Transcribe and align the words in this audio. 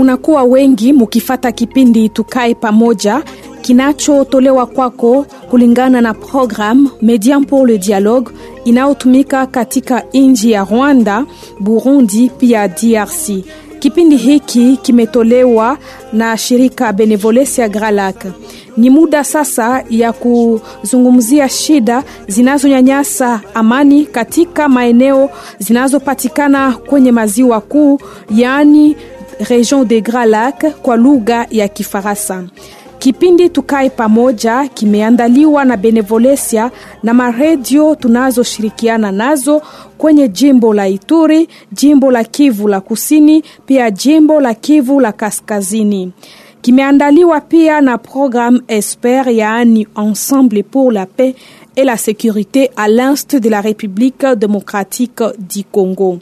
munakuwa 0.00 0.42
wengi 0.44 0.92
mukifata 0.92 1.52
kipindi 1.52 2.08
tukae 2.08 2.54
pamoja 2.54 3.22
kinachotolewa 3.62 4.66
kwako 4.66 5.26
kulingana 5.50 6.00
na 6.00 6.14
program 6.14 6.88
Median 7.02 7.44
pour 7.44 7.66
le 7.68 7.78
Dialogue 7.78 8.32
inayotumika 8.64 9.46
katika 9.46 10.02
nchi 10.14 10.50
ya 10.50 10.64
Rwanda, 10.64 11.24
Burundi 11.60 12.30
pia 12.38 12.68
DRC. 12.68 13.30
Kipindi 13.78 14.16
hiki 14.16 14.76
kimetolewa 14.82 15.78
na 16.12 16.36
shirika 16.36 16.92
Benevolencia 16.92 17.68
Gralac. 17.68 18.24
Ni 18.76 18.90
muda 18.90 19.24
sasa 19.24 19.84
ya 19.90 20.12
kuzungumzia 20.12 21.48
shida 21.48 22.02
zinazonyanyasa 22.28 23.40
amani 23.54 24.06
katika 24.06 24.68
maeneo 24.68 25.30
zinazopatikana 25.58 26.72
kwenye 26.72 27.12
maziwa 27.12 27.60
kuu, 27.60 27.98
yaani 28.30 28.96
region 29.40 29.84
de 29.84 30.00
Grand 30.00 30.26
Lac 30.30 30.64
kwa 30.82 30.96
lugha 30.96 31.46
ya 31.50 31.68
Kifaransa. 31.68 32.44
Kipindi 32.98 33.48
tukae 33.48 33.90
pamoja 33.90 34.68
kimeandaliwa 34.74 35.64
na 35.64 35.76
Benevolencia 35.76 36.70
na 37.02 37.14
maredio 37.14 37.94
tunazoshirikiana 37.94 39.12
nazo 39.12 39.62
kwenye 39.98 40.28
jimbo 40.28 40.74
la 40.74 40.88
Ituri, 40.88 41.48
jimbo 41.72 42.10
la 42.10 42.24
Kivu 42.24 42.68
la 42.68 42.80
Kusini, 42.80 43.42
pia 43.66 43.90
jimbo 43.90 44.40
la 44.40 44.54
Kivu 44.54 45.00
la 45.00 45.12
Kaskazini. 45.12 46.12
Kimeandaliwa 46.62 47.40
pia 47.40 47.80
na 47.80 47.98
programme 47.98 48.60
Esper, 48.68 49.28
yaani 49.30 49.86
Ensemble 49.94 50.62
pour 50.62 50.92
la 50.92 51.06
paix 51.06 51.34
et 51.76 51.84
la 51.84 51.96
sécurité 51.96 52.70
à 52.76 52.88
l'est 52.88 53.36
de 53.36 53.48
la 53.48 53.60
République 53.60 54.24
démocratique 54.36 55.22
du 55.38 55.64
Congo. 55.64 56.18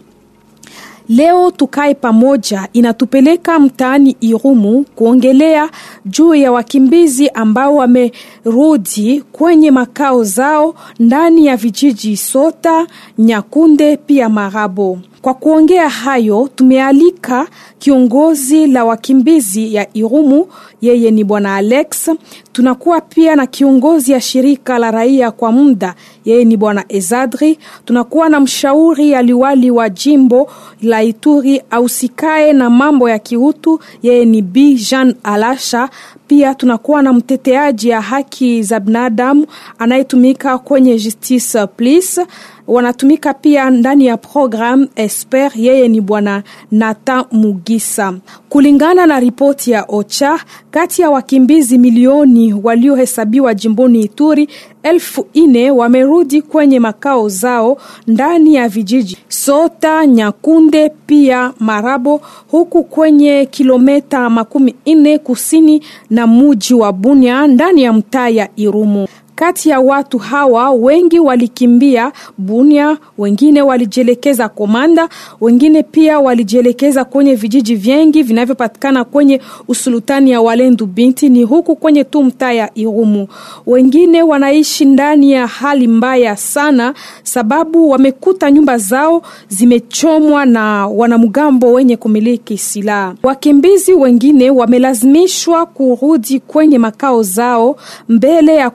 Leo 1.09 1.51
tukae 1.51 1.95
pamoja 1.95 2.69
inatupeleka 2.73 3.59
mtaani 3.59 4.17
Irumu 4.21 4.85
kuongelea 4.95 5.71
juu 6.07 6.35
ya 6.35 6.53
wakimbizi 6.53 7.29
ambao 7.29 7.75
wamerudi 7.77 9.23
kwenye 9.33 9.71
makao 9.71 10.25
zao 10.25 10.75
ndani 10.99 11.47
ya 11.47 11.57
vijiji 11.57 12.17
Sota, 12.17 12.87
Nyakunde 13.19 13.97
pia 13.97 14.29
Marabo. 14.29 14.99
Kwa 15.25 15.35
kuongea 15.35 15.89
hayo, 15.89 16.49
tumealika 16.55 17.47
kiongozi 17.79 18.67
la 18.67 18.85
wakimbizi 18.85 19.75
ya 19.75 19.87
Irumu, 19.97 20.47
yeye 20.81 21.11
ni 21.11 21.25
bwana 21.25 21.57
Alex. 21.57 22.11
Tunakuwa 22.53 23.01
pia 23.01 23.37
na 23.37 23.47
kiongozi 23.47 24.13
ya 24.13 24.21
shirika 24.21 24.79
la 24.79 24.91
raia 24.91 25.31
kwa 25.31 25.53
muda, 25.53 25.95
yeye 26.25 26.45
ni 26.45 26.57
bwana 26.57 26.85
Ezadri. 26.89 27.59
Tunakuwa 27.85 28.29
na 28.29 28.41
mshauri 28.41 29.15
aliwali 29.15 29.71
wa 29.71 29.89
jimbo 29.91 30.51
la 30.83 31.03
Ituri 31.03 31.63
ausikae 31.71 32.53
na 32.53 32.71
mambo 32.71 33.09
ya 33.11 33.19
kiutu, 33.19 33.81
yeye 34.03 34.25
ni 34.25 34.43
B 34.43 34.75
Jean 34.75 35.15
Alasha. 35.23 35.89
Pia 36.35 36.55
tunakuwa 36.55 37.03
na 37.03 37.13
mteteaji 37.13 37.89
ya 37.89 38.01
haki 38.01 38.63
za 38.63 38.81
binadamu 38.81 39.47
anayetumika 39.79 40.59
kwenye 40.59 40.99
Justice 40.99 41.67
Please 41.67 42.27
wanatumika 42.67 43.35
pia 43.35 43.71
ndani 43.71 44.07
ya 44.07 44.17
program 44.17 44.89
Esper, 44.97 45.53
yeye 45.55 45.89
ni 45.89 46.01
bwana 46.01 46.43
Nata 46.71 47.25
Mugisa. 47.33 48.15
Kulingana 48.49 49.07
na 49.07 49.21
ripoti 49.21 49.71
ya 49.71 49.85
OCHA, 49.89 50.41
kati 50.71 51.03
ya 51.03 51.11
wakimbizi 51.11 51.79
milioni 51.79 52.53
waliohesabiwa 52.63 53.55
jimboni 53.55 54.01
Ituri, 54.01 54.49
elfu 54.85 55.27
ine 55.33 55.71
wamerudi 55.71 56.43
kwenye 56.43 56.81
makao 56.81 57.29
zao 57.29 57.77
ndani 58.07 58.55
ya 58.55 58.69
vijiji 58.69 59.17
Sota, 59.29 60.07
Nyakunde 60.07 60.89
pia 61.07 61.53
Marabo, 61.61 62.21
huku 62.51 62.85
kwenye 62.85 63.47
kilometa 63.51 64.31
makumi 64.31 64.75
ine 64.85 65.19
kusini 65.19 65.83
na 66.11 66.27
muji 66.27 66.75
wa 66.75 66.93
Bunia 66.93 67.47
ndani 67.47 67.83
ya 67.83 67.93
mtaa 67.93 68.29
ya 68.29 68.49
Irumu. 68.57 69.09
Kati 69.35 69.69
ya 69.69 69.81
watu 69.81 70.19
hawa 70.19 70.71
wengi 70.71 71.19
walikimbia 71.19 72.13
Bunia, 72.39 72.97
wengine 73.19 73.63
walijielekeza 73.63 74.49
Komanda, 74.49 75.09
wengine 75.41 75.83
pia 75.83 76.19
walijielekeza 76.21 77.05
kwenye 77.05 77.35
vijiji 77.35 77.75
vyengi 77.75 78.23
vinavyopatikana 78.23 79.05
kwenye 79.05 79.41
usultani 79.69 80.31
ya 80.31 80.41
Walendu 80.41 80.87
Binti, 80.87 81.29
ni 81.29 81.43
huku 81.43 81.77
kwenye 81.77 82.05
tu 82.05 82.23
mtaa 82.23 82.53
ya 82.53 82.71
Irumu. 82.75 83.29
Wengine 83.67 84.23
wanaishi 84.23 84.85
ndani 84.85 85.33
ya 85.33 85.47
hali 85.47 85.89
mbaya 85.89 86.37
sana, 86.37 86.95
sababu 87.23 87.91
wamekuta 87.91 88.51
nyumba 88.51 88.79
zao 88.79 89.23
zimechomwa 89.49 90.47
na 90.47 90.87
wanamgambo 90.87 91.73
wenye 91.73 91.97
kumiliki 91.97 92.59
silaha. 92.59 93.15
Wakimbizi 93.23 93.95
wengine 93.95 94.51
wamelazimishwa 94.51 95.67
kurudi 95.67 96.41
kwenye 96.41 96.79
makao 96.79 97.23
zao 97.23 97.77
mbele 98.09 98.55
ya 98.57 98.71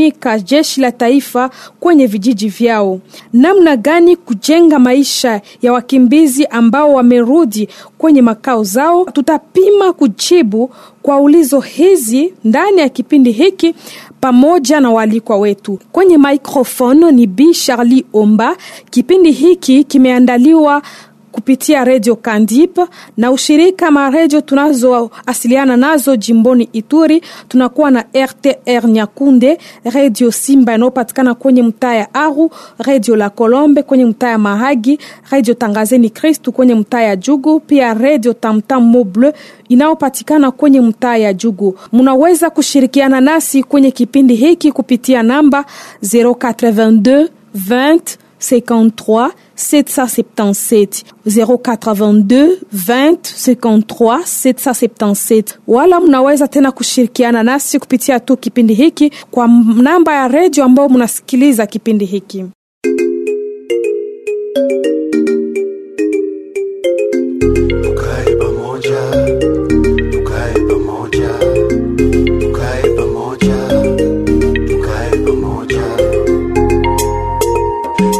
kushimika 0.00 0.38
jeshi 0.38 0.80
la 0.80 0.92
taifa 0.92 1.50
kwenye 1.80 2.06
vijiji 2.06 2.48
vyao. 2.48 3.00
Namna 3.32 3.76
gani 3.76 4.16
kujenga 4.16 4.78
maisha 4.78 5.40
ya 5.62 5.72
wakimbizi 5.72 6.46
ambao 6.46 6.92
wamerudi 6.94 7.68
kwenye 7.98 8.22
makao 8.22 8.64
zao? 8.64 9.04
Tutapima 9.04 9.92
kujibu 9.92 10.70
kwa 11.02 11.20
ulizo 11.20 11.60
hizi 11.60 12.34
ndani 12.44 12.80
ya 12.80 12.88
kipindi 12.88 13.32
hiki 13.32 13.74
pamoja 14.20 14.80
na 14.80 14.90
waalikwa 14.90 15.36
wetu. 15.38 15.78
Kwenye 15.92 16.18
microphone 16.18 17.12
ni 17.12 17.26
Bi 17.26 17.54
Charlie 17.54 18.04
Omba. 18.12 18.56
Kipindi 18.90 19.32
hiki 19.32 19.84
kimeandaliwa 19.84 20.82
kupitia 21.32 21.84
redio 21.84 22.16
Kandip 22.16 22.78
na 23.16 23.30
ushirika 23.32 23.90
maredio 23.90 24.40
tunazoasiliana 24.40 25.76
nazo 25.76 26.16
jimboni 26.16 26.68
Ituri. 26.72 27.22
Tunakuwa 27.48 27.90
na 27.90 28.04
RTR 28.24 28.88
Nyakunde, 28.88 29.58
redio 29.84 30.32
Simba 30.32 30.74
inayopatikana 30.74 31.34
kwenye 31.34 31.62
mtaa 31.62 31.94
ya 31.94 32.14
Aru, 32.14 32.50
redio 32.78 33.16
La 33.16 33.30
Colombe 33.30 33.82
kwenye 33.82 34.04
mtaa 34.04 34.28
ya 34.30 34.38
Mahagi, 34.38 34.98
redio 35.30 35.54
Tangazeni 35.54 36.10
Kristu 36.10 36.52
kwenye 36.52 36.74
mtaa 36.74 37.00
ya 37.02 37.16
Jugu, 37.16 37.60
pia 37.60 37.94
redio 37.94 38.32
Tamtam 38.32 38.82
Moble 38.84 39.32
inayopatikana 39.68 40.50
kwenye 40.50 40.80
mtaa 40.80 41.16
ya 41.16 41.32
Jugu. 41.34 41.78
Munaweza 41.92 42.50
kushirikiana 42.50 43.20
nasi 43.20 43.62
kwenye 43.62 43.90
kipindi 43.90 44.34
hiki 44.34 44.72
kupitia 44.72 45.22
namba 45.22 45.64
082 46.02 47.28
20 47.56 48.00
53 48.40 49.30
777 49.60 51.04
082 51.26 52.56
20 52.74 53.16
53 53.16 54.22
777, 54.22 55.44
wala 55.68 56.00
mnaweza 56.00 56.48
tena 56.48 56.72
kushirikiana 56.72 57.42
nasi 57.42 57.78
kupitia 57.78 58.20
tu 58.20 58.36
kipindi 58.36 58.74
hiki 58.74 59.12
kwa 59.30 59.48
namba 59.76 60.14
ya 60.14 60.28
redio 60.28 60.64
ambayo 60.64 60.88
mnasikiliza 60.88 61.66
kipindi 61.66 62.04
hiki. 62.04 62.44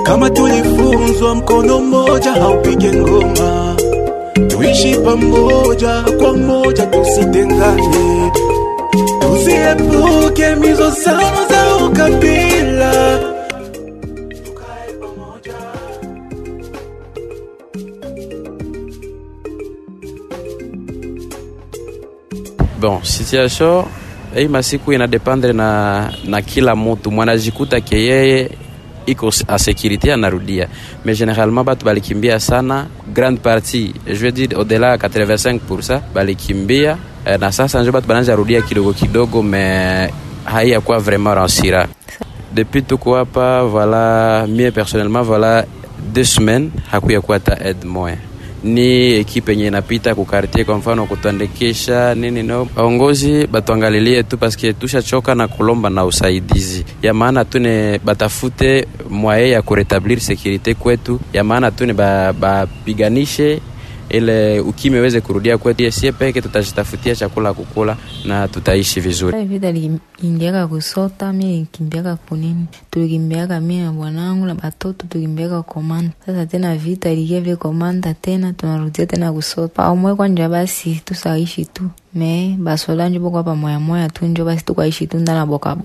Kama 0.04 0.30
tulifunzwa 1.20 1.34
mkono 1.34 1.81
mmoja 1.81 2.32
haupige 2.32 2.92
ngoma, 2.92 3.76
tuishi 4.48 4.94
pamoja 5.04 6.03
kwa 6.19 6.36
moja, 6.36 6.86
tusitengane, 6.86 8.32
tuziepuke 9.20 10.55
mizozano 10.55 11.49
za 11.50 11.84
ukabila. 11.87 13.20
Bon, 22.81 23.02
situation 23.02 23.84
hii 24.34 24.49
masiku 24.49 24.93
inadependre 24.93 25.52
na, 25.52 26.12
na 26.25 26.43
kila 26.43 26.76
mutu 26.76 27.11
mwanajikuta 27.11 27.81
ke 27.81 28.00
yeye 28.05 28.50
iko 29.10 29.30
a 29.48 29.58
sécurité 29.58 30.12
anarudia, 30.12 30.68
mais 31.04 31.14
généralement 31.14 31.64
batu 31.64 31.84
balikimbia 31.84 32.38
sana, 32.38 32.86
grande 33.14 33.38
partie. 33.40 33.92
Je 34.06 34.14
veux 34.14 34.32
dire 34.32 34.48
au-delà 34.56 34.90
ya 34.90 34.96
85% 34.96 36.00
balikimbia 36.14 36.98
eh, 37.26 37.36
na 37.38 37.50
sasa 37.52 37.82
njo 37.82 37.92
batu 37.92 38.06
bananja 38.08 38.34
rudia 38.36 38.62
kidogo 38.62 38.92
kidogo, 38.92 39.42
mais 39.42 40.10
haiyakuwa 40.44 40.98
vraiment 40.98 41.34
ransira 41.34 41.86
depuis 42.54 42.82
tuko 42.82 43.14
hapa 43.16 43.62
voilà, 43.62 44.46
personnellement 44.74 45.22
voilà 45.22 45.64
deux 46.14 46.24
semaines 46.24 46.70
hakuyakuwa 46.90 47.36
hata 47.38 47.54
aide 47.64 47.84
moya 47.86 48.16
ni 48.64 49.12
ekipe 49.14 49.52
yenye 49.52 49.66
inapita 49.66 50.14
kukartie 50.14 50.64
kwa 50.64 50.78
mfano 50.78 51.06
kutandikisha 51.06 52.14
nini 52.14 52.42
no? 52.42 52.68
Waongozi 52.76 53.46
batuangalilie 53.46 54.22
tu 54.22 54.38
paske 54.38 54.72
tushachoka 54.72 55.34
na 55.34 55.48
kulomba 55.48 55.90
na 55.90 56.04
usaidizi. 56.04 56.84
Ya 57.02 57.14
maana 57.14 57.44
tune 57.44 57.98
batafute 58.04 58.86
mwaye 59.10 59.50
ya 59.50 59.62
kuretablir 59.62 60.20
sekurite 60.20 60.74
kwetu. 60.74 61.20
Ya 61.32 61.44
maana 61.44 61.70
tune 61.70 61.92
bapiganishe 61.92 63.60
ile 64.10 64.60
ukimya 64.60 64.98
iweze 64.98 65.20
kurudia 65.20 65.58
kwetu. 65.58 65.92
Sie 65.92 66.12
peke 66.12 66.42
tutajitafutia 66.42 67.14
chakula 67.16 67.52
kukula 67.54 67.96
na 68.24 68.48
tutaishi 68.48 69.00
vizuri. 69.00 69.44
Vita 69.44 69.72
liingiaka 69.72 70.66
kusota, 70.66 71.32
mi 71.32 71.66
kimbiaka 71.72 72.16
kunini, 72.16 72.66
tulikimbiaka 72.90 73.60
mi 73.60 73.78
na 73.78 73.92
bwanangu 73.92 74.46
na 74.46 74.54
batoto 74.54 75.06
tulikimbiaka 75.06 75.62
komanda. 75.62 76.12
Sasa 76.26 76.46
tena 76.46 76.76
vita 76.76 77.14
likia 77.14 77.40
vile 77.40 77.56
komanda 77.56 78.14
tena 78.14 78.52
tunarudia 78.52 79.06
tena 79.06 79.32
kusota 79.32 79.68
paumwe 79.68 80.14
kwanja, 80.14 80.48
basi 80.48 81.02
tusaishi 81.04 81.64
tu 81.64 81.90
me 82.14 82.56
basoda 82.58 83.08
njo 83.08 83.20
boko 83.20 83.42
pa 83.42 83.54
moya 83.54 84.08
tu 84.08 84.26
njo 84.26 84.44
basi 84.44 84.64
tukaishi 84.64 85.06
tu 85.06 85.18
ndana 85.18 85.46
boka 85.46 85.76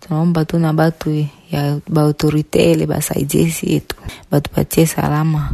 tunaomba 0.00 0.44
tu 0.44 0.58
na 0.58 0.72
batu 0.72 1.26
ya 1.50 1.78
baautorite 1.88 2.56
ele 2.72 2.86
basaidie 2.86 3.52
yetu 3.62 3.96
batupatie 4.30 4.86
salama 4.86 5.50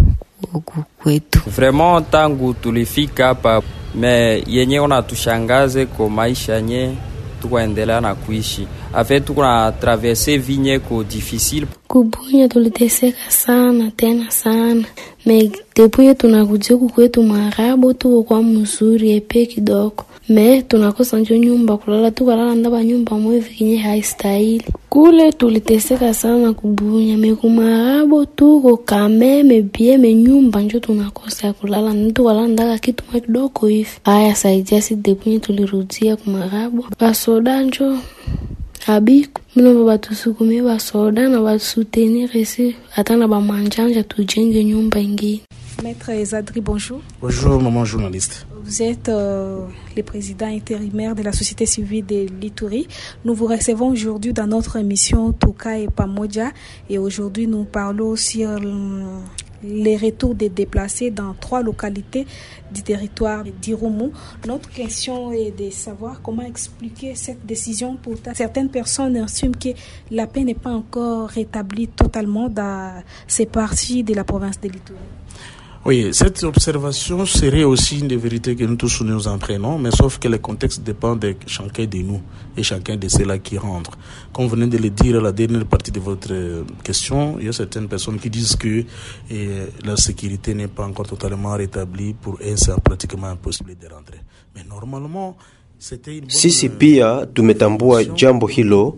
huku 0.52 0.74
kwetu. 1.02 1.40
Vraiment 1.46 2.10
tangu 2.10 2.54
tulifika 2.54 3.26
hapa 3.26 3.62
me 3.94 4.42
yenye 4.46 4.80
unatushangaze 4.80 5.86
ko 5.86 6.08
maisha 6.08 6.60
nye 6.60 6.94
tukaendelea 7.42 8.00
na 8.00 8.14
kuishi. 8.14 8.66
Afe 8.94 9.20
tuko 9.20 9.42
na 9.42 9.72
traverse 9.72 10.38
vinye 10.38 10.78
ko 10.78 11.04
difficile. 11.04 11.66
Kubunya 11.88 12.48
tuliteseka 12.48 13.30
sana 13.30 13.90
tena 13.90 14.30
sana. 14.30 14.84
Me 15.26 15.50
depuye 15.76 16.14
tunakuja 16.14 16.74
huku 16.74 16.88
kwetu 16.88 17.22
mwarabu 17.22 17.94
tuko 17.94 18.22
kwa 18.22 18.42
mzuri 18.42 19.12
epe 19.12 19.46
kidogo 19.46 20.04
me 20.28 20.62
tunakosa 20.62 21.18
njo 21.18 21.36
nyumba 21.36 21.76
kulala 21.76 22.10
tukalala 22.10 22.54
ndaba 22.54 22.84
nyumba 22.84 23.18
mwivi 23.18 23.54
kinye 23.54 23.76
haistahili. 23.76 24.64
Kule 24.88 25.32
tuliteseka 25.32 26.14
sana 26.14 26.52
kubunya 26.52 27.16
mekumarabo 27.16 28.24
tuko 28.24 28.76
kameme 28.76 29.62
bieme 29.62 30.14
nyumba 30.14 30.60
njo 30.62 30.80
tunakosa 30.80 31.46
ya 31.46 31.52
kulala. 31.52 31.94
Nitukalala 31.94 32.48
ndaka 32.48 32.78
kitu 32.78 33.04
mwa 33.12 33.20
kidogo 33.20 33.66
hivi. 33.66 33.88
Aya 34.04 34.34
saidia 34.34 34.82
si 34.82 34.94
depuye 34.96 35.38
tulirudia 35.38 36.16
kumarabo. 36.16 36.84
Basoda 37.00 37.62
njo 37.62 37.98
abiku. 38.86 39.40
Mino 39.56 39.84
batusukumie 39.84 40.62
basoda 40.62 41.28
na 41.28 41.40
basutenir 41.40 42.28
hata 42.32 42.74
ata 42.96 43.16
na 43.16 43.28
bamanjanja 43.28 44.02
tujenge 44.02 44.64
nyumba 44.64 45.00
ingine 45.00 45.40
Maître 45.82 46.12
Zadri, 46.24 46.60
bonjour. 46.60 47.00
Bonjour, 47.20 47.60
maman 47.60 47.84
journaliste. 47.84 48.46
Vous 48.64 48.82
êtes 48.82 49.08
euh, 49.08 49.66
le 49.96 50.02
président 50.04 50.46
intérimaire 50.46 51.16
de 51.16 51.22
la 51.22 51.32
société 51.32 51.66
civile 51.66 52.06
de 52.06 52.26
l'Ituri. 52.40 52.86
Nous 53.24 53.34
vous 53.34 53.46
recevons 53.46 53.88
aujourd'hui 53.88 54.32
dans 54.32 54.46
notre 54.46 54.76
émission 54.76 55.32
Touka 55.32 55.78
et 55.78 55.88
Pamoja. 55.88 56.50
Et 56.88 56.98
aujourd'hui, 56.98 57.48
nous 57.48 57.64
parlons 57.64 58.14
sur 58.14 58.48
euh, 58.48 59.18
les 59.64 59.96
retours 59.96 60.36
des 60.36 60.48
déplacés 60.48 61.10
dans 61.10 61.34
trois 61.34 61.62
localités 61.62 62.26
du 62.72 62.84
territoire 62.84 63.42
d'Irumu. 63.60 64.10
Notre 64.46 64.70
question 64.70 65.32
est 65.32 65.50
de 65.50 65.70
savoir 65.70 66.22
comment 66.22 66.42
expliquer 66.42 67.16
cette 67.16 67.44
décision. 67.44 67.96
Pour 67.96 68.14
certaines 68.34 68.70
personnes 68.70 69.16
estiment 69.16 69.54
que 69.60 69.70
la 70.12 70.28
paix 70.28 70.44
n'est 70.44 70.54
pas 70.54 70.70
encore 70.70 71.28
rétablie 71.28 71.88
totalement 71.88 72.48
dans 72.48 73.02
ces 73.26 73.46
parties 73.46 74.04
de 74.04 74.14
la 74.14 74.22
province 74.22 74.60
de 74.60 74.68
l'Ituri. 74.68 74.98
Oui, 75.84 76.10
cette 76.12 76.44
observation 76.44 77.26
serait 77.26 77.64
aussi 77.64 77.98
une 77.98 78.06
des 78.06 78.16
vérités 78.16 78.54
que 78.54 78.62
nous 78.62 78.76
tous 78.76 79.00
nous 79.02 79.26
en 79.26 79.36
prenons, 79.36 79.78
mais 79.80 79.90
sauf 79.90 80.20
que 80.20 80.28
le 80.28 80.38
contexte 80.38 80.84
dépend 80.84 81.16
de 81.16 81.34
chacun 81.44 81.86
de 81.86 81.98
nous 81.98 82.20
et 82.56 82.62
chacun 82.62 82.96
de 82.96 83.08
ceux-là 83.08 83.38
qui 83.38 83.58
rentrent. 83.58 83.98
Comme 84.32 84.44
vous 84.44 84.52
venez 84.52 84.68
de 84.68 84.78
le 84.78 84.90
dire 84.90 85.18
à 85.18 85.20
la 85.20 85.32
dernière 85.32 85.64
partie 85.66 85.90
de 85.90 85.98
votre 85.98 86.64
question, 86.84 87.36
il 87.40 87.46
y 87.46 87.48
a 87.48 87.52
certaines 87.52 87.88
personnes 87.88 88.20
qui 88.20 88.30
disent 88.30 88.54
que 88.54 88.84
eh, 89.28 89.48
la 89.84 89.96
sécurité 89.96 90.54
n'est 90.54 90.68
pas 90.68 90.84
encore 90.86 91.08
totalement 91.08 91.50
rétablie. 91.54 92.14
Pour 92.14 92.34
eux, 92.34 92.54
c'est 92.54 92.80
pratiquement 92.80 93.26
impossible 93.26 93.74
de 93.76 93.92
rentrer. 93.92 94.20
Mais 94.54 94.62
normalement, 94.62 95.36
c'était 95.80 96.14
une 96.14 96.20
bonne... 96.20 96.30
Sisi 96.30 96.68
pia 96.68 97.26
tumetambua 97.34 98.04
jambo 98.14 98.48
hilo 98.48 98.94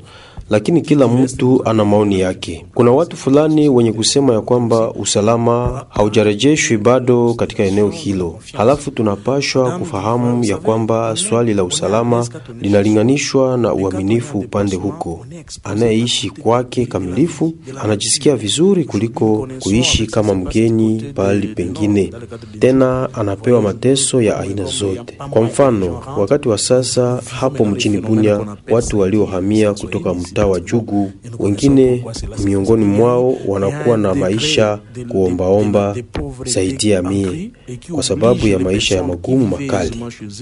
lakini 0.51 0.81
kila 0.83 1.09
mtu 1.09 1.63
ana 1.65 1.85
maoni 1.85 2.21
yake. 2.21 2.67
Kuna 2.75 2.91
watu 2.93 3.17
fulani 3.17 3.69
wenye 3.69 3.93
kusema 3.93 4.33
ya 4.33 4.41
kwamba 4.41 4.91
usalama 4.93 5.85
haujarejeshwi 5.89 6.77
bado 6.79 7.35
katika 7.35 7.63
eneo 7.65 7.89
hilo. 7.89 8.39
Halafu 8.53 8.91
tunapashwa 8.91 9.79
kufahamu 9.79 10.45
ya 10.45 10.57
kwamba 10.57 11.17
swali 11.17 11.55
la 11.55 11.65
usalama 11.65 12.27
linalinganishwa 12.61 13.57
na 13.57 13.75
uaminifu 13.75 14.39
upande 14.39 14.77
huko. 14.77 15.27
Anayeishi 15.65 16.31
kwake 16.31 16.87
kamilifu 16.87 17.53
anajisikia 17.83 18.37
vizuri 18.37 18.85
kuliko 18.85 19.49
kuishi 19.61 20.07
kama 20.07 20.35
mgeni 20.35 21.03
pahali 21.15 21.47
pengine, 21.49 22.13
tena 22.59 23.09
anapewa 23.15 23.63
mateso 23.63 24.23
ya 24.23 24.39
aina 24.41 24.65
zote. 24.65 25.15
Kwa 25.31 25.43
mfano, 25.43 26.03
wakati 26.19 26.49
wa 26.49 26.59
sasa 26.59 27.23
hapo 27.41 27.65
mjini 27.65 27.99
Bunya, 28.01 28.41
watu 28.71 28.99
waliohamia 28.99 29.75
kutoka 29.75 30.15
mtaa 30.35 30.47
wa 30.47 30.61
Jugu, 30.61 31.13
wengine 31.39 32.05
miongoni 32.45 32.85
mwao 32.85 33.37
wanakuwa 33.47 33.97
na 33.97 34.15
maisha 34.15 34.79
kuombaomba 35.09 35.97
zaidi 36.45 36.89
mie 37.03 37.51
kwa 37.93 38.03
sababu 38.03 38.47
ya 38.49 38.59
maisha 38.59 38.97
ya 38.97 39.03
magumu 39.03 39.47
makali. 39.47 40.01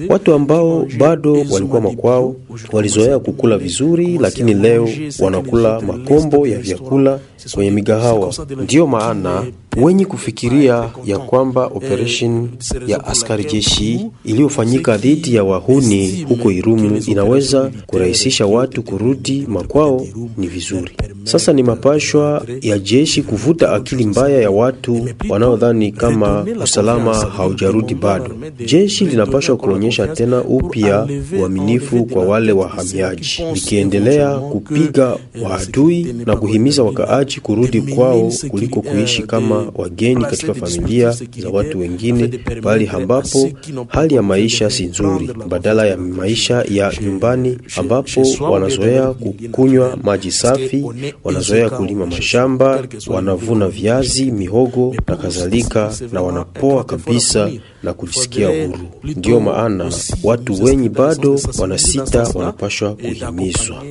Watu 0.09 0.35
ambao 0.35 0.87
bado 0.99 1.33
walikuwa 1.51 1.81
makwao 1.81 2.37
walizoea 2.73 3.19
kukula 3.19 3.59
vizuri, 3.59 4.19
lakini 4.19 4.55
leo 4.55 4.89
wanakula 5.21 5.81
makombo 5.81 6.47
ya 6.47 6.59
vyakula 6.59 7.21
kwenye 7.55 7.71
migahawa. 7.71 8.35
Ndiyo 8.63 8.87
maana 8.87 9.45
wenye 9.77 10.05
kufikiria 10.05 10.91
ya 11.05 11.19
kwamba 11.19 11.67
operation 11.67 12.49
ya 12.87 13.05
askari 13.07 13.45
jeshi 13.45 14.07
iliyofanyika 14.25 14.97
dhidi 14.97 15.35
ya 15.35 15.45
wahuni 15.45 16.23
huko 16.29 16.51
Irumu 16.53 16.97
inaweza 17.07 17.71
kurahisisha 17.87 18.47
watu 18.47 18.83
kurudi 18.83 19.45
makwao 19.49 20.07
ni 20.37 20.47
vizuri. 20.47 20.91
Sasa 21.25 21.53
ni 21.53 21.63
mapashwa 21.63 22.47
ya 22.63 22.79
jeshi 22.79 23.23
kuvuta 23.23 23.73
akili 23.73 24.07
mbaya 24.07 24.41
ya 24.41 24.51
watu 24.51 25.09
wanaodhani 25.29 25.93
kama 25.93 26.47
usalama 26.63 27.15
haujarudi 27.15 27.95
bado. 27.95 28.31
Jeshi 28.67 29.05
linapashwa 29.05 29.57
kuonyesha 29.57 30.07
tena 30.09 30.41
upya 30.45 31.09
uaminifu 31.41 32.05
kwa 32.05 32.25
wale 32.25 32.53
wahamiaji, 32.53 33.43
likiendelea 33.55 34.39
kupiga 34.39 35.17
waadui 35.43 36.15
na 36.27 36.37
kuhimiza 36.37 36.83
wakaaji 36.83 37.41
kurudi 37.41 37.83
kwao 37.83 38.33
kuliko 38.49 38.83
kuishi 38.83 39.23
kama 39.23 39.62
wageni 39.75 40.25
katika 40.25 40.55
familia 40.55 41.11
za 41.39 41.49
watu 41.53 41.79
wengine, 41.79 42.31
bali 42.63 42.89
ambapo 42.89 43.51
hali 43.89 44.15
ya 44.15 44.23
maisha 44.23 44.71
si 44.71 44.85
nzuri, 44.87 45.31
badala 45.49 45.87
ya 45.87 45.97
maisha. 45.97 46.65
ya 46.71 46.93
nyumbani 47.03 47.59
ambapo 47.77 48.27
wanazoea 48.51 49.07
kukunywa 49.13 49.97
maji 50.03 50.31
safi, 50.33 50.85
wanazoea 51.25 51.71
kulima 51.71 52.07
mashamba, 52.07 52.85
wanavuna 53.07 53.69
viazi, 53.69 54.31
mihogo 54.33 54.95
na 55.09 55.17
kadhalika, 55.17 55.93
na 56.13 56.23
wanapoa 56.23 56.85
kabisa 56.85 57.51
na 57.83 57.93
kujisikia 57.93 58.49
huru. 58.49 58.79
Ndiyo 59.05 59.41
maana 59.41 59.93
watu 60.23 60.65
wenye 60.65 60.89
bado 60.89 61.41
wanasita, 61.59 62.23
wanapashwa 62.35 62.95
kuhimizwa 62.95 63.83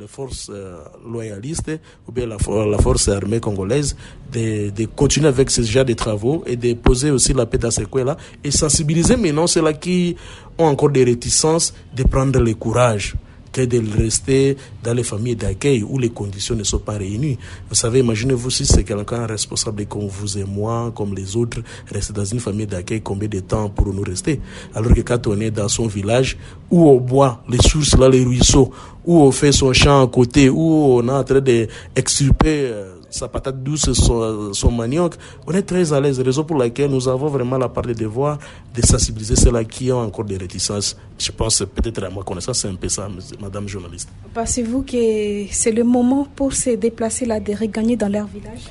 les 0.00 0.06
forces 0.08 0.50
euh, 0.50 0.78
loyalistes 1.06 1.70
ou 2.08 2.12
bien 2.12 2.26
la, 2.26 2.38
force 2.38 3.08
armée 3.08 3.38
congolaise 3.38 3.94
de, 4.32 4.86
continuer 4.96 5.28
avec 5.28 5.50
ce 5.50 5.60
genre 5.60 5.84
de 5.84 5.92
travaux 5.92 6.42
et 6.46 6.56
de 6.56 6.72
poser 6.72 7.10
aussi 7.10 7.34
la 7.34 7.44
paix 7.44 7.58
dans 7.58 7.70
ces 7.70 7.84
coins-là 7.84 8.16
et 8.42 8.50
sensibiliser 8.50 9.16
maintenant 9.16 9.46
ceux-là 9.46 9.74
qui 9.74 10.16
ont 10.56 10.64
encore 10.64 10.88
des 10.90 11.04
réticences 11.04 11.74
de 11.94 12.02
prendre 12.04 12.40
le 12.40 12.54
courage 12.54 13.14
que 13.52 13.62
de 13.62 13.82
rester 13.96 14.56
dans 14.82 14.94
les 14.94 15.02
familles 15.02 15.36
d'accueil 15.36 15.82
où 15.82 15.98
les 15.98 16.10
conditions 16.10 16.54
ne 16.54 16.62
sont 16.62 16.78
pas 16.78 16.96
réunies. 16.96 17.38
Vous 17.68 17.74
savez, 17.74 18.00
imaginez-vous 18.00 18.50
si 18.50 18.64
c'est 18.64 18.84
quelqu'un 18.84 19.26
responsable 19.26 19.86
comme 19.86 20.06
vous 20.06 20.38
et 20.38 20.44
moi, 20.44 20.92
comme 20.94 21.14
les 21.14 21.36
autres, 21.36 21.60
rester 21.90 22.12
dans 22.12 22.24
une 22.24 22.40
famille 22.40 22.66
d'accueil, 22.66 23.00
combien 23.02 23.28
de 23.28 23.40
temps 23.40 23.68
pour 23.68 23.92
nous 23.92 24.02
rester? 24.02 24.40
Alors 24.74 24.94
que 24.94 25.00
quand 25.00 25.26
on 25.26 25.40
est 25.40 25.50
dans 25.50 25.68
son 25.68 25.86
village, 25.86 26.36
où 26.70 26.88
au 26.88 27.00
bois, 27.00 27.42
les 27.48 27.58
sources 27.58 27.96
là, 27.96 28.08
les 28.08 28.24
ruisseaux, 28.24 28.70
où 29.10 29.22
on 29.22 29.32
fait 29.32 29.50
son 29.50 29.72
champ 29.72 30.04
à 30.04 30.06
côté, 30.06 30.48
où 30.48 30.62
on 30.62 31.08
est 31.08 31.10
en 31.10 31.24
train 31.24 31.40
d'extirper 31.40 32.60
euh, 32.70 32.94
sa 33.10 33.26
patate 33.26 33.60
douce, 33.60 33.92
son, 33.92 34.52
son, 34.52 34.70
manioc, 34.70 35.14
on 35.48 35.52
est 35.52 35.62
très 35.62 35.92
à 35.92 36.00
l'aise. 36.00 36.20
Raison 36.20 36.44
pour 36.44 36.56
laquelle 36.56 36.92
nous 36.92 37.08
avons 37.08 37.26
vraiment 37.26 37.58
la 37.58 37.68
part 37.68 37.82
de 37.82 37.92
devoir 37.92 38.38
de 38.72 38.80
sensibiliser 38.86 39.34
ceux-là 39.34 39.64
qui 39.64 39.90
ont 39.90 39.98
encore 39.98 40.24
des 40.24 40.36
réticences. 40.36 40.96
Je 41.18 41.32
pense 41.32 41.58
peut-être 41.74 42.04
à 42.04 42.08
ma 42.08 42.22
connaissance, 42.22 42.60
c'est 42.60 42.68
un 42.68 42.76
peu 42.76 42.88
ça, 42.88 43.08
madame 43.40 43.66
journaliste. 43.66 44.10
Pensez-vous 44.32 44.82
que 44.82 45.46
c'est 45.50 45.72
le 45.72 45.82
moment 45.82 46.28
pour 46.36 46.52
se 46.52 46.70
déplacer 46.70 47.26
là, 47.26 47.40
de 47.40 47.52
regagner 47.52 47.96
dans 47.96 48.08
leur 48.08 48.28
village? 48.28 48.62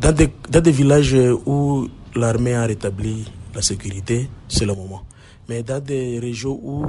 Dans 0.00 0.12
des, 0.12 0.30
dans 0.48 0.62
des 0.62 0.72
villages 0.72 1.14
où 1.44 1.86
l'armée 2.16 2.54
a 2.54 2.64
rétabli 2.64 3.26
la 3.54 3.60
sécurité, 3.60 4.30
c'est 4.48 4.64
le 4.64 4.74
moment. 4.74 5.02
Mais 5.50 5.62
dans 5.62 5.84
des 5.84 6.18
régions 6.18 6.58
où 6.62 6.86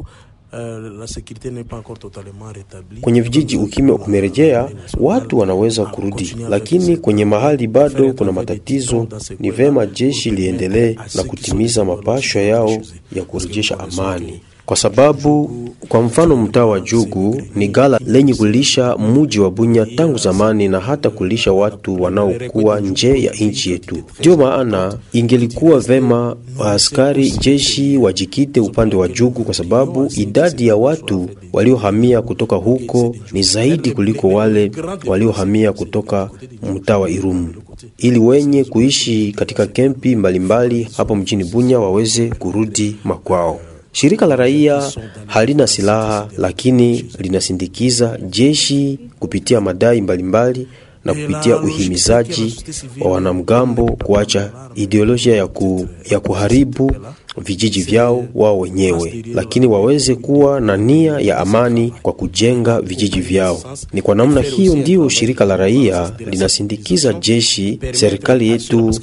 euh, 0.53 0.99
la 0.99 1.07
sécurité 1.07 1.51
n'est 1.51 1.63
pas 1.63 1.77
encore 1.77 1.99
totalement 1.99 2.45
rétablie. 2.53 3.01
Kwenye 3.01 3.21
vijiji 3.21 3.57
ukimya 3.57 3.93
umerejea, 3.93 4.69
watu 4.99 5.37
wanaweza 5.37 5.85
kurudi, 5.85 6.35
lakini 6.49 6.97
kwenye 6.97 7.25
mahali 7.25 7.67
bado 7.67 8.13
kuna 8.13 8.31
matatizo, 8.31 9.07
ni 9.39 9.51
vema 9.51 9.85
jeshi 9.85 10.31
liendelee 10.31 10.95
na 11.15 11.23
kutimiza 11.23 11.85
mapashwa 11.85 12.41
yao 12.41 12.77
ya 13.15 13.23
kurejesha 13.23 13.79
amani 13.79 14.41
kwa 14.65 14.77
sababu 14.77 15.51
kwa 15.89 16.01
mfano 16.01 16.35
mtaa 16.35 16.65
wa 16.65 16.79
Jugu 16.79 17.41
ni 17.55 17.67
gala 17.67 17.99
lenye 18.05 18.33
kulisha 18.33 18.95
muji 18.97 19.39
wa 19.39 19.51
Bunya 19.51 19.85
tangu 19.85 20.17
zamani 20.17 20.67
na 20.67 20.79
hata 20.79 21.09
kulisha 21.09 21.53
watu 21.53 22.01
wanaokuwa 22.01 22.79
nje 22.81 23.23
ya 23.23 23.31
nchi 23.33 23.71
yetu. 23.71 23.97
Ndio 24.19 24.37
maana 24.37 24.97
ingelikuwa 25.13 25.79
vema 25.79 26.35
askari 26.65 27.31
jeshi 27.31 27.97
wajikite 27.97 28.59
upande 28.59 28.95
wa 28.95 29.07
Jugu, 29.07 29.43
kwa 29.43 29.53
sababu 29.53 30.07
idadi 30.17 30.67
ya 30.67 30.75
watu 30.75 31.29
waliohamia 31.53 32.21
kutoka 32.21 32.55
huko 32.55 33.15
ni 33.31 33.43
zaidi 33.43 33.91
kuliko 33.91 34.27
wale 34.27 34.71
waliohamia 35.05 35.73
kutoka 35.73 36.29
mtaa 36.75 36.97
wa 36.97 37.09
Irumu, 37.09 37.53
ili 37.97 38.19
wenye 38.19 38.63
kuishi 38.63 39.31
katika 39.37 39.67
kempi 39.67 40.15
mbalimbali 40.15 40.75
mbali 40.79 40.95
hapo 40.97 41.15
mjini 41.15 41.43
Bunya 41.43 41.79
waweze 41.79 42.27
kurudi 42.29 42.95
makwao. 43.03 43.59
Shirika 43.93 44.25
la 44.25 44.35
raia 44.35 44.91
halina 45.27 45.67
silaha 45.67 46.27
lakini 46.37 47.05
linasindikiza 47.19 48.17
jeshi 48.29 48.99
kupitia 49.19 49.61
madai 49.61 50.01
mbalimbali 50.01 50.59
mbali, 50.59 50.67
na 51.05 51.13
kupitia 51.13 51.57
uhimizaji 51.61 52.55
wa 53.01 53.11
wanamgambo 53.11 53.85
kuacha 53.85 54.51
ideolojia 54.75 55.35
ya, 55.35 55.47
ku, 55.47 55.87
ya 56.11 56.19
kuharibu 56.19 56.95
vijiji 57.37 57.81
vyao 57.81 58.25
wao 58.35 58.59
wenyewe, 58.59 59.23
lakini 59.33 59.67
waweze 59.67 60.15
kuwa 60.15 60.59
na 60.61 60.77
nia 60.77 61.19
ya 61.19 61.37
amani 61.37 61.93
kwa 62.01 62.13
kujenga 62.13 62.81
vijiji 62.81 63.21
vyao. 63.21 63.61
Ni 63.93 64.01
kwa 64.01 64.15
namna 64.15 64.41
hiyo 64.41 64.75
ndiyo 64.75 65.09
shirika 65.09 65.45
la 65.45 65.57
raia 65.57 66.11
linasindikiza 66.31 67.13
jeshi, 67.13 67.79
serikali 67.91 68.47
yetu 68.47 68.93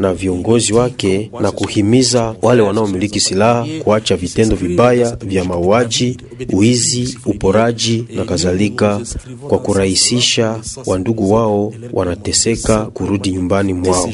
na 0.00 0.14
viongozi 0.14 0.72
wake 0.72 1.30
na 1.40 1.50
kuhimiza 1.52 2.34
wale 2.42 2.62
wanaomiliki 2.62 3.20
silaha 3.20 3.66
kuacha 3.84 4.16
vitendo 4.16 4.56
vibaya 4.56 5.16
vya 5.16 5.44
mauaji, 5.44 6.16
uizi, 6.52 7.18
uporaji 7.26 8.04
na 8.14 8.24
kadhalika, 8.24 9.00
kwa 9.48 9.58
kurahisisha 9.58 10.60
wandugu 10.86 11.32
wao 11.32 11.72
wanateseka 11.92 12.84
kurudi 12.86 13.30
nyumbani 13.32 13.72
mwao. 13.74 14.10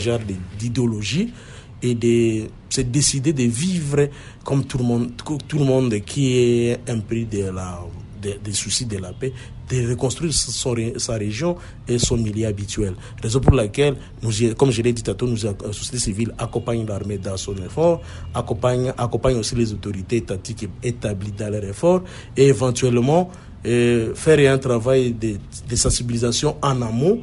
et 1.83 1.95
de 1.95 2.47
se 2.71 2.81
décider 2.81 3.33
de 3.35 3.45
vivre 3.45 4.09
comme 4.45 4.65
tout 4.65 4.79
le 4.79 4.85
monde, 4.85 5.11
tout 5.47 5.59
le 5.59 5.65
monde 5.65 5.95
qui 6.07 6.39
est 6.39 6.79
impris 6.89 7.27
de 7.27 7.51
la, 7.51 7.81
de, 8.23 8.35
des 8.43 8.53
soucis 8.53 8.87
de 8.87 8.97
la 8.97 9.13
paix, 9.13 9.33
de 9.71 9.89
reconstruire 9.91 10.33
sa 10.35 11.15
région 11.15 11.57
et 11.89 11.99
son 11.99 12.17
milieu 12.17 12.47
habituel. 12.47 12.95
Raison 13.23 13.41
pour 13.41 13.53
laquelle, 13.55 13.97
nous, 14.23 14.31
comme 14.57 14.71
je 14.71 14.83
l'ai 14.83 14.93
dit 14.93 15.03
tantôt, 15.03 15.27
nous, 15.27 15.37
la 15.45 15.73
société 15.73 15.99
civile 15.99 16.33
accompagne 16.39 16.87
l'armée 16.87 17.19
dans 17.19 17.37
son 17.37 17.55
effort, 17.57 18.01
accompagne, 18.35 18.93
accompagne 18.97 19.37
aussi 19.37 19.55
les 19.55 19.73
autorités 19.73 20.17
étatiques 20.19 20.69
établies 20.83 21.33
dans 21.33 21.51
leur 21.51 21.65
effort 21.65 22.03
et 22.37 22.47
éventuellement 22.47 23.31
euh, 23.67 24.15
faire 24.15 24.53
un 24.53 24.59
travail 24.59 25.13
de, 25.13 25.37
de 25.69 25.77
sensibilisation 25.77 26.57
en 26.63 26.83
amont 26.83 27.21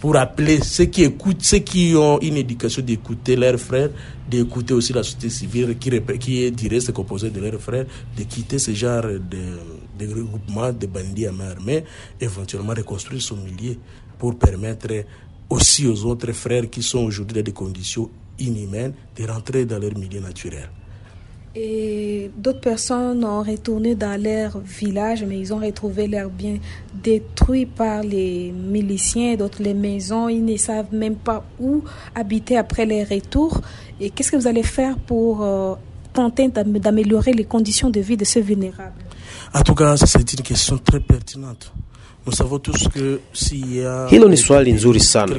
pour 0.00 0.16
appeler 0.16 0.60
ceux 0.62 0.84
qui 0.84 1.04
écoutent, 1.04 1.42
ceux 1.42 1.58
qui 1.58 1.94
ont 1.96 2.18
une 2.20 2.36
éducation 2.36 2.82
d'écouter 2.82 3.34
leurs 3.36 3.58
frères, 3.58 3.90
d'écouter 4.30 4.74
aussi 4.74 4.92
la 4.92 5.02
société 5.02 5.30
civile 5.30 5.76
qui, 5.78 5.90
qui 6.18 6.42
est 6.44 6.50
direct 6.50 6.92
composée 6.92 7.30
de 7.30 7.40
leurs 7.40 7.60
frères, 7.60 7.86
de 8.16 8.22
quitter 8.24 8.58
ce 8.58 8.72
genre 8.72 9.02
de, 9.04 9.58
de 9.98 10.06
regroupement 10.06 10.72
de 10.72 10.86
bandits 10.86 11.26
à 11.26 11.32
main 11.32 11.50
armée, 11.50 11.84
éventuellement 12.20 12.74
reconstruire 12.74 13.22
son 13.22 13.36
milieu 13.36 13.76
pour 14.18 14.38
permettre 14.38 14.88
aussi 15.48 15.86
aux 15.86 16.04
autres 16.04 16.32
frères 16.32 16.68
qui 16.68 16.82
sont 16.82 17.04
aujourd'hui 17.04 17.36
dans 17.36 17.44
des 17.44 17.52
conditions 17.52 18.10
inhumaines 18.38 18.94
de 19.16 19.26
rentrer 19.26 19.64
dans 19.64 19.78
leur 19.78 19.96
milieu 19.96 20.20
naturel. 20.20 20.68
Et 21.58 22.30
d'autres 22.36 22.60
personnes 22.60 23.24
ont 23.24 23.42
retourné 23.42 23.94
dans 23.94 24.20
leur 24.22 24.58
village, 24.58 25.24
mais 25.24 25.38
ils 25.38 25.54
ont 25.54 25.58
retrouvé 25.58 26.06
leurs 26.06 26.28
biens 26.28 26.58
détruits 26.92 27.64
par 27.64 28.02
les 28.02 28.52
miliciens, 28.52 29.36
d'autres 29.36 29.62
les 29.62 29.72
maisons. 29.72 30.28
Ils 30.28 30.44
ne 30.44 30.54
savent 30.58 30.92
même 30.92 31.16
pas 31.16 31.42
où 31.58 31.82
habiter 32.14 32.58
après 32.58 32.84
les 32.84 33.04
retours. 33.04 33.62
Et 33.98 34.10
qu'est-ce 34.10 34.32
que 34.32 34.36
vous 34.36 34.46
allez 34.46 34.62
faire 34.62 34.98
pour 34.98 35.42
euh, 35.42 35.74
tenter 36.12 36.48
d'améliorer 36.48 37.32
les 37.32 37.44
conditions 37.44 37.88
de 37.88 38.00
vie 38.00 38.18
de 38.18 38.26
ces 38.26 38.42
vulnérables? 38.42 39.05
En 39.54 39.62
tout 39.62 39.74
cas, 39.74 39.96
c'est 39.96 40.32
une 40.32 40.42
question 40.42 40.78
très 40.78 41.00
pertinente. 41.00 41.72
Hilo 44.10 44.28
ni 44.28 44.36
swali 44.36 44.72
nzuri 44.72 45.00
sana. 45.00 45.36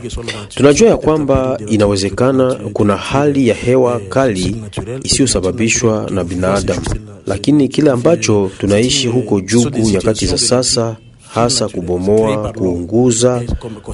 Tunajua 0.56 0.90
ya 0.90 0.98
kwamba 0.98 1.60
inawezekana 1.68 2.56
kuna 2.74 2.98
hali 2.98 3.48
ya 3.48 3.56
hewa 3.56 4.00
kali 4.00 4.56
isiyosababishwa 5.04 6.10
na 6.12 6.24
binadamu, 6.24 6.82
lakini 7.26 7.68
kile 7.68 7.92
ambacho 7.92 8.52
tunaishi 8.60 9.08
huko 9.08 9.42
Jugu 9.42 9.78
nyakati 9.90 10.26
za 10.28 10.38
sasa 10.38 10.96
hasa 11.38 11.68
kubomoa, 11.68 12.54
kuunguza, 12.54 13.42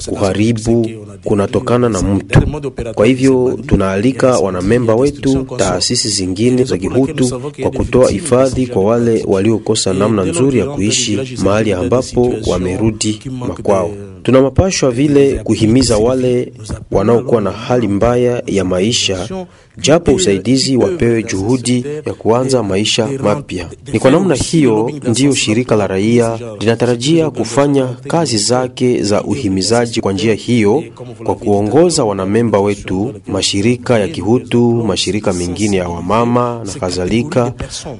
kuharibu 0.08 0.90
kunatokana 1.24 1.88
na 1.88 2.02
mtu. 2.02 2.40
Kwa 2.94 3.06
hivyo 3.06 3.58
tunaalika 3.66 4.38
wanamemba 4.38 4.94
wetu, 4.94 5.46
taasisi 5.56 6.08
zingine 6.08 6.64
za 6.64 6.78
kihutu 6.78 7.40
kwa 7.62 7.70
kutoa 7.70 8.10
hifadhi 8.10 8.66
kwa 8.66 8.84
wale 8.84 9.24
waliokosa 9.28 9.92
namna 9.94 10.24
nzuri 10.24 10.58
ya 10.58 10.66
kuishi 10.66 11.20
mahali 11.44 11.72
ambapo 11.72 12.32
wamerudi 12.46 13.20
makwao. 13.30 13.90
Tuna 14.24 14.42
mapashwa 14.42 14.90
vile 14.90 15.40
kuhimiza 15.44 15.98
wale 15.98 16.52
wanaokuwa 16.90 17.40
na 17.40 17.50
hali 17.50 17.88
mbaya 17.88 18.42
ya 18.46 18.64
maisha, 18.64 19.28
japo 19.78 20.14
usaidizi 20.14 20.76
wapewe 20.76 21.22
juhudi 21.22 21.84
ya 22.06 22.14
kuanza 22.14 22.62
maisha 22.62 23.06
mapya. 23.22 23.68
Ni 23.92 23.98
kwa 23.98 24.10
namna 24.10 24.34
hiyo 24.34 24.90
ndiyo 25.08 25.34
shirika 25.34 25.76
la 25.76 25.86
raia 25.86 26.38
linatarajia 26.60 27.30
kufanya 27.30 27.86
kazi 27.86 28.38
zake 28.38 29.02
za 29.02 29.22
uhimizaji 29.22 30.00
kwa 30.00 30.12
njia 30.12 30.34
hiyo, 30.34 30.82
kwa 31.24 31.34
kuongoza 31.34 32.04
wanamemba 32.04 32.60
wetu, 32.60 33.14
mashirika 33.26 33.98
ya 33.98 34.08
kihutu, 34.08 34.70
mashirika 34.72 35.32
mengine 35.32 35.76
ya 35.76 35.88
wamama 35.88 36.62
na 36.66 36.72
kadhalika, 36.72 37.52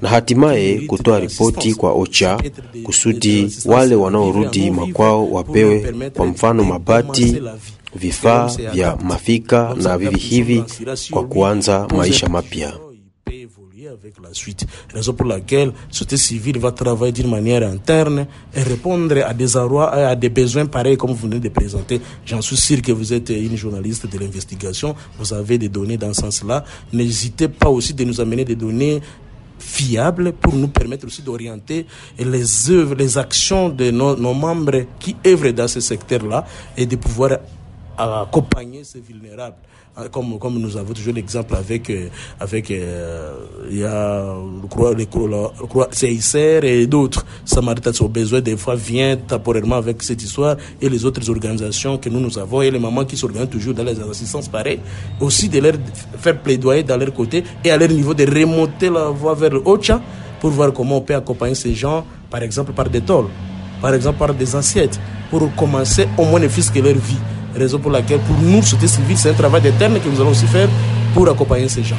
na 0.02 0.08
hatimaye 0.08 0.74
kutoa 0.80 1.20
ripoti 1.20 1.74
kwa 1.74 1.92
OCHA 1.92 2.40
kusudi 2.82 3.56
wale 3.64 3.94
wanaorudi 3.94 4.70
makwao 4.70 5.30
wapewe 5.30 5.94
kwa 6.14 6.26
mfano 6.26 6.64
mabati, 6.64 7.42
vifaa 7.94 8.46
vya 8.72 8.96
mafika 8.96 9.74
na 9.82 9.98
vivi 9.98 10.18
hivi 10.18 10.64
kwa 11.10 11.54
maisha 11.96 12.28
mapya. 12.28 12.72
la 14.22 14.32
suite. 14.34 14.66
Raison 14.92 15.12
pour 15.14 15.26
laquelle 15.26 15.68
la 15.68 15.74
société 15.90 16.16
civile 16.16 16.58
va 16.58 16.72
travailler 16.72 17.12
d'une 17.12 17.30
manière 17.30 17.62
interne 17.62 18.26
et 18.54 18.62
répondre 18.62 19.16
à 19.24 19.34
des 19.34 19.56
arrois, 19.56 19.90
à 19.92 20.14
des 20.16 20.28
besoins 20.28 20.66
pareils 20.66 20.96
comme 20.96 21.10
vous 21.10 21.28
venez 21.28 21.40
de 21.40 21.48
présenter. 21.48 22.00
J'en 22.24 22.40
suis 22.40 22.56
sûr 22.56 22.82
que 22.82 22.92
vous 22.92 23.12
êtes 23.12 23.30
une 23.30 23.56
journaliste 23.56 24.06
de 24.10 24.18
l'investigation. 24.18 24.94
Vous 25.18 25.32
avez 25.32 25.58
des 25.58 25.68
données 25.68 25.96
dans 25.96 26.12
ce 26.14 26.22
sens-là. 26.22 26.64
N'hésitez 26.92 27.48
pas 27.48 27.68
aussi 27.68 27.94
de 27.94 28.04
nous 28.04 28.20
amener 28.20 28.44
des 28.44 28.56
données 28.56 29.00
fiables 29.58 30.32
pour 30.32 30.54
nous 30.54 30.68
permettre 30.68 31.06
aussi 31.06 31.22
d'orienter 31.22 31.86
les 32.18 32.70
œuvres, 32.70 32.94
les 32.94 33.18
actions 33.18 33.68
de 33.68 33.90
nos, 33.90 34.16
nos 34.16 34.34
membres 34.34 34.84
qui 34.98 35.16
œuvrent 35.26 35.52
dans 35.52 35.68
ce 35.68 35.80
secteur-là 35.80 36.44
et 36.76 36.86
de 36.86 36.96
pouvoir 36.96 37.38
accompagner 37.98 38.84
ces 38.84 39.00
vulnérables. 39.00 39.56
Comme, 40.10 40.40
comme 40.40 40.58
nous 40.58 40.76
avons 40.76 40.92
toujours 40.92 41.14
l'exemple 41.14 41.54
avec, 41.54 41.88
euh, 41.88 42.08
avec 42.40 42.68
euh, 42.72 43.32
il 43.70 43.78
y 43.78 43.84
a 43.84 44.24
le 44.60 44.66
croix, 44.66 44.92
le 44.92 45.04
croix 45.68 45.88
CICR 45.92 46.64
et 46.64 46.84
d'autres. 46.88 47.24
Samaritas 47.44 47.96
au 48.00 48.08
besoin 48.08 48.40
des 48.40 48.56
fois 48.56 48.74
vient 48.74 49.16
temporairement 49.16 49.76
avec 49.76 50.02
cette 50.02 50.20
histoire 50.20 50.56
et 50.82 50.88
les 50.88 51.04
autres 51.04 51.30
organisations 51.30 51.96
que 51.96 52.08
nous 52.08 52.18
nous 52.18 52.36
avons 52.40 52.60
et 52.62 52.72
les 52.72 52.80
mamans 52.80 53.04
qui 53.04 53.16
s'organisent 53.16 53.50
toujours 53.50 53.72
dans 53.72 53.84
les 53.84 54.00
assistances 54.00 54.48
pareilles, 54.48 54.80
aussi 55.20 55.48
de 55.48 55.60
leur 55.60 55.74
faire 56.18 56.40
plaidoyer 56.42 56.82
dans 56.82 56.96
leur 56.96 57.14
côté 57.14 57.44
et 57.64 57.70
à 57.70 57.76
leur 57.76 57.88
niveau 57.88 58.14
de 58.14 58.24
remonter 58.26 58.90
la 58.90 59.10
voie 59.10 59.34
vers 59.36 59.50
le 59.50 59.62
OCHA 59.64 60.00
pour 60.40 60.50
voir 60.50 60.72
comment 60.72 60.96
on 60.96 61.02
peut 61.02 61.14
accompagner 61.14 61.54
ces 61.54 61.72
gens, 61.72 62.04
par 62.30 62.42
exemple 62.42 62.72
par 62.72 62.90
des 62.90 63.00
tôles, 63.00 63.28
par 63.80 63.94
exemple 63.94 64.18
par 64.18 64.34
des 64.34 64.56
assiettes, 64.56 64.98
pour 65.30 65.54
commencer 65.54 66.08
au 66.18 66.24
moins 66.24 66.40
ne 66.40 66.48
que 66.48 66.78
leur 66.80 66.94
vie. 66.96 67.16
Raison 67.56 67.78
pour 67.78 67.90
laquelle 67.92 68.20
pour 68.20 68.36
nous, 68.38 68.62
société 68.62 68.88
civile, 68.88 69.16
c'est 69.16 69.30
un 69.30 69.34
travail 69.34 69.62
d'éternel 69.62 70.02
que 70.02 70.08
nous 70.08 70.20
allons 70.20 70.30
aussi 70.30 70.46
faire 70.46 70.68
pour 71.14 71.28
accompagner 71.28 71.68
ces 71.68 71.82
gens. 71.82 71.96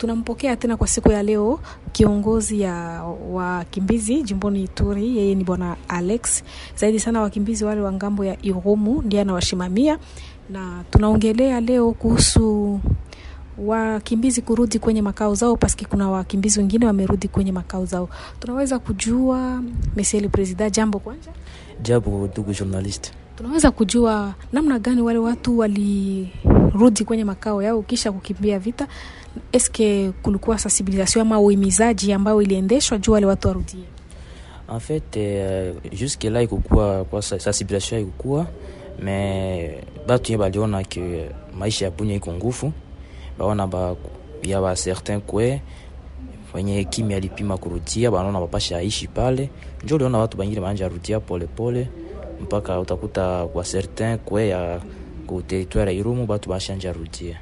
Tunampokea 0.00 0.56
tena 0.56 0.76
kwa 0.76 0.86
siku 0.86 1.10
ya 1.10 1.22
leo 1.22 1.60
kiongozi 1.92 2.60
ya 2.60 3.02
wakimbizi 3.32 4.22
jimboni 4.22 4.62
Ituri, 4.62 5.16
yeye 5.16 5.34
ni 5.34 5.44
bwana 5.44 5.76
Alex. 5.88 6.42
Zaidi 6.76 7.00
sana 7.00 7.20
wakimbizi 7.20 7.64
wale 7.64 7.80
wa 7.80 7.92
ng'ambo 7.92 8.24
ya 8.24 8.36
Irumu 8.42 9.02
ndiye 9.02 9.22
anawashimamia, 9.22 9.98
na 10.50 10.84
tunaongelea 10.90 11.60
leo 11.60 11.92
kuhusu 11.92 12.80
wakimbizi 13.58 14.42
kurudi 14.42 14.78
kwenye 14.78 15.02
makao 15.02 15.34
zao, 15.34 15.56
paski 15.56 15.84
kuna 15.84 16.10
wakimbizi 16.10 16.58
wengine 16.60 16.86
wamerudi 16.86 17.28
kwenye 17.28 17.52
makao 17.52 17.84
zao. 17.84 18.08
Tunaweza 18.40 18.78
kujua 18.78 19.62
Monsieur 19.96 20.22
le 20.22 20.28
President, 20.28 20.74
jambo 20.74 20.98
kwanza, 20.98 21.30
Jambo 21.82 22.28
ndugu 22.32 22.52
journalist. 22.52 23.12
Tunaweza 23.38 23.70
kujua 23.70 24.34
namna 24.52 24.78
gani 24.78 25.02
wale 25.02 25.18
watu 25.18 25.58
walirudi 25.58 27.04
kwenye 27.04 27.24
makao 27.24 27.62
yao 27.62 27.82
kisha 27.82 28.12
kukimbia 28.12 28.58
vita. 28.58 28.86
Eske 29.52 30.12
kulikuwa 30.22 30.58
sensibilisation 30.58 31.26
ama 31.26 31.40
uhimizaji 31.40 32.12
ambayo 32.12 32.42
iliendeshwa 32.42 32.98
juu 32.98 33.12
wale 33.12 33.26
watu 33.26 33.48
warudie? 33.48 33.84
En 34.74 34.80
fait 34.80 35.16
euh, 35.16 35.74
jusque 36.00 36.30
la 36.30 36.42
ikukua 36.42 37.04
kwa 37.04 37.22
sensibilisation 37.22 38.00
ikukua 38.00 38.46
me 39.02 39.78
batu 40.06 40.32
ye 40.32 40.38
baliona 40.38 40.84
ke 40.84 41.30
maisha 41.58 41.84
ya 41.84 41.90
bunya 41.90 42.14
iko 42.14 42.32
ngufu 42.32 42.72
baona 43.38 43.66
ba 43.66 43.96
ya 44.42 44.60
ba 44.60 44.74
certain 44.74 45.20
kwe 45.20 45.62
wenye 46.54 46.84
kimya 46.84 47.16
alipima 47.16 47.56
kurudia 47.58 48.10
banaona 48.10 48.40
bapasha 48.40 48.76
aishi 48.78 49.08
pale 49.08 49.50
njo 49.84 49.94
uliona 49.94 50.18
watu 50.18 50.36
bangine 50.36 50.60
banja 50.60 50.88
rudia 50.88 51.20
polepole 51.20 51.84
pole 51.84 52.07
mpaka 52.42 52.80
utakuta 52.80 53.46
kwa 53.46 53.64
certain 53.64 54.18
kwe 54.18 54.48
ya 54.48 54.80
kuteritwari 55.26 55.90
ya 55.94 55.98
Irumu 56.00 56.26
batu 56.26 56.48
bashanja 56.50 56.92
rudia 56.92 57.40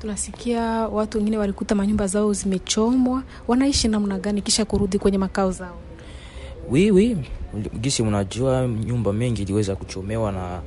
Tunasikia 0.00 0.62
watu 0.88 1.18
wengine 1.18 1.38
walikuta 1.38 1.74
manyumba 1.74 2.06
zao 2.06 2.32
zimechomwa, 2.32 3.22
wanaishi 3.48 3.88
namna 3.88 4.18
gani 4.18 4.42
kisha 4.42 4.64
kurudi 4.64 4.98
kwenye 4.98 5.18
makao 5.18 5.50
zao? 5.50 5.76
Oui. 6.70 7.16
Gisi 7.80 8.02
mnajua 8.02 8.66
nyumba 8.68 9.12
mengi 9.12 9.42
iliweza 9.42 9.76
kuchomewa 9.76 10.32
na 10.32 10.60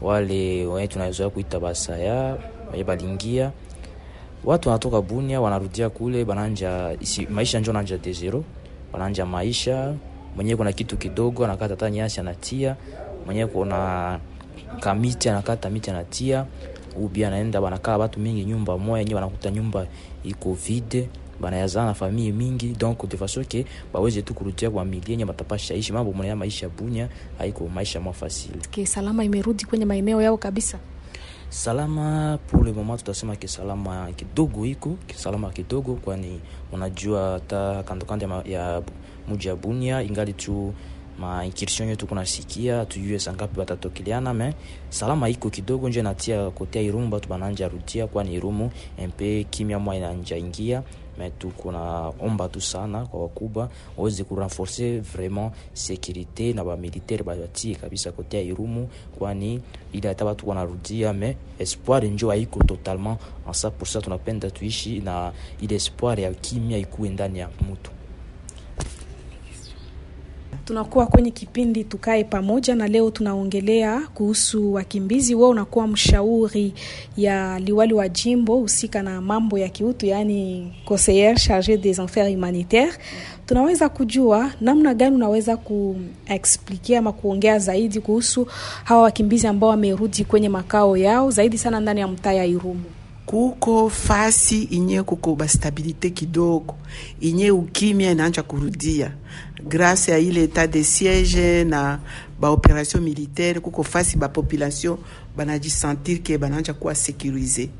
wale 0.00 0.66
wenye 0.66 0.88
tunazoea 0.88 1.30
kuita 1.30 1.60
basaya 1.60 2.36
wenye 2.72 2.84
balingia. 2.84 3.52
Watu 4.44 4.68
wanatoka 4.68 5.00
Bunia 5.02 5.40
wanarudia 5.40 5.90
kule 5.90 6.24
bananja 6.24 6.96
isi, 7.00 7.26
maisha 7.26 7.60
njo 7.60 7.72
nanja 7.72 7.98
de 7.98 8.12
zero. 8.12 8.44
Bananja 8.92 9.26
maisha 9.26 9.94
mwenyewe 10.36 10.56
kuna 10.56 10.72
kitu 10.72 10.96
kidogo 10.96 11.44
anakata 11.44 11.74
hata 11.74 11.90
nyasi 11.90 12.20
anatia, 12.20 12.76
mwenyewe 13.26 13.46
kuna 13.46 14.18
kamiti 14.80 15.28
anakata 15.28 15.70
miti 15.70 15.90
anatia. 15.90 16.46
Ubi 16.96 17.24
anaenda 17.24 17.60
banakaa 17.60 17.96
watu 17.98 18.20
mingi 18.20 18.44
nyumba 18.44 18.78
moja 18.78 18.98
yenyewe 18.98 19.14
wanakuta 19.14 19.50
nyumba 19.50 19.86
iko 20.24 20.52
vide 20.52 21.08
banayazana 21.40 21.86
na 21.86 21.94
famille 21.94 22.32
mingi 22.32 22.68
donc 22.78 23.06
de 23.08 23.16
façon 23.16 23.44
que 23.44 23.64
baweze 23.92 24.22
tu 24.22 24.34
kurudia 24.34 24.70
kwa 24.70 24.84
milie 24.84 25.10
yenye 25.10 25.24
batapasha 25.24 25.74
ishi 25.74 25.92
mambo 25.92 26.12
mwana 26.12 26.36
maisha 26.36 26.68
bunya 26.68 27.08
haiko 27.38 27.68
maisha 27.68 28.00
mwa 28.00 28.12
fasili. 28.12 28.58
Ke 28.70 28.86
salama 28.86 29.24
imerudi 29.24 29.64
kwenye 29.64 29.84
maeneo 29.84 30.22
yao 30.22 30.36
kabisa. 30.36 30.78
salama 31.50 32.38
pour 32.50 32.64
le 32.64 32.72
moment 32.72 32.96
tutasema 32.98 33.36
ke 33.36 33.48
salama 33.48 34.08
kidogo 34.16 34.66
iko 34.66 34.96
salama 35.14 35.50
kidogo 35.50 35.94
kwani 35.94 36.40
unajua 36.72 37.32
hata 37.32 37.82
kando 37.82 38.06
kando 38.06 38.22
ya 38.24 38.28
ma- 38.28 38.42
ya 38.46 38.82
bunya 39.62 40.02
ingali 40.02 40.32
tu 40.32 40.74
mainkirsion 41.18 41.88
yetu 41.88 42.06
kunasikia 42.06 42.84
tujue 42.84 43.18
sangapi 43.18 43.56
batatokeleana 43.56 44.34
me 44.34 44.54
salama 44.90 45.28
iko 45.28 45.50
kidogo 45.50 45.88
nje 45.88 46.02
natia 46.02 46.50
kotea 46.50 46.82
irumu 46.82 47.08
batu 47.08 47.28
bananja 47.28 47.68
rudia 47.68 48.06
kwani 48.06 48.34
irumu 48.34 48.70
mpe 49.08 49.44
kimya 49.50 49.78
mwa 49.78 49.96
inanja 49.96 50.36
ingia 50.36 50.82
me 51.18 51.30
tuko 51.30 51.68
omba 52.20 52.48
tu 52.48 52.60
sana 52.60 53.06
kwa 53.06 53.20
wakubwa 53.22 53.68
waweze 53.96 54.24
kurenforce 54.24 55.00
vraiment 55.00 55.52
sécurité 55.74 56.54
na 56.54 56.64
bamilitaire 56.64 57.22
babatie 57.24 57.74
kabisa 57.74 58.12
kote 58.12 58.46
irumu 58.46 58.88
kwani 59.18 59.60
ili 59.92 60.08
hata 60.08 60.24
watu 60.24 60.48
wanarudia 60.48 61.12
me 61.12 61.36
espoir 61.58 62.04
njo 62.04 62.28
haiko 62.30 62.64
totalement 62.64 63.16
en 63.46 63.52
ça 63.52 63.70
pour 63.70 63.86
ça 63.88 64.00
tunapenda 64.02 64.50
tuishi 64.50 65.00
na 65.00 65.32
ile 65.60 65.74
espoir 65.76 66.20
ya 66.20 66.34
kimya 66.34 66.78
ikuwe 66.78 67.08
ndani 67.08 67.38
ya 67.38 67.48
mutu 67.68 67.90
Tunakuwa 70.64 71.06
kwenye 71.06 71.30
kipindi 71.30 71.84
tukae 71.84 72.24
pamoja, 72.24 72.74
na 72.74 72.86
leo 72.88 73.10
tunaongelea 73.10 74.00
kuhusu 74.14 74.72
wakimbizi. 74.74 75.34
Wewe 75.34 75.48
unakuwa 75.48 75.86
mshauri 75.86 76.74
ya 77.16 77.58
liwali 77.58 77.94
wa 77.94 78.08
jimbo 78.08 78.56
husika 78.56 79.02
na 79.02 79.20
mambo 79.20 79.58
ya 79.58 79.68
kiutu, 79.68 80.06
yaani 80.06 80.72
conseiller 80.84 81.36
charge 81.36 81.76
des 81.76 81.98
affaires 81.98 82.34
humanitaires. 82.34 82.98
Tunaweza 83.46 83.88
kujua 83.88 84.50
namna 84.60 84.94
gani 84.94 85.16
unaweza 85.16 85.56
kuexplikia 85.56 86.98
ama 86.98 87.12
kuongea 87.12 87.58
zaidi 87.58 88.00
kuhusu 88.00 88.46
hawa 88.84 89.02
wakimbizi 89.02 89.46
ambao 89.46 89.70
wamerudi 89.70 90.24
kwenye 90.24 90.48
makao 90.48 90.96
yao, 90.96 91.30
zaidi 91.30 91.58
sana 91.58 91.80
ndani 91.80 92.00
ya 92.00 92.08
mtaa 92.08 92.32
ya 92.32 92.44
Irumu. 92.44 92.84
Kuko 93.26 93.88
fasi 93.90 94.62
inye 94.62 95.02
kuko 95.02 95.34
bastabilite 95.36 96.10
kidogo. 96.10 96.74
Inye 97.20 97.50
ukimya 97.50 98.10
inaanja 98.10 98.42
kurudia. 98.42 99.12
Grâce 99.68 100.10
ya 100.12 100.18
ile 100.18 100.42
etat 100.44 100.70
de 100.72 100.82
siège 100.84 101.64
na 101.64 101.98
baoperation 102.40 103.02
militaire 103.02 103.60
kuko 103.60 103.82
fasi 103.82 104.16
bapopulation 104.16 104.98
banajisentir 105.36 106.22
ke 106.22 106.38
banaanja 106.38 106.74
kuwa 106.74 106.94
sekurize, 106.94 107.70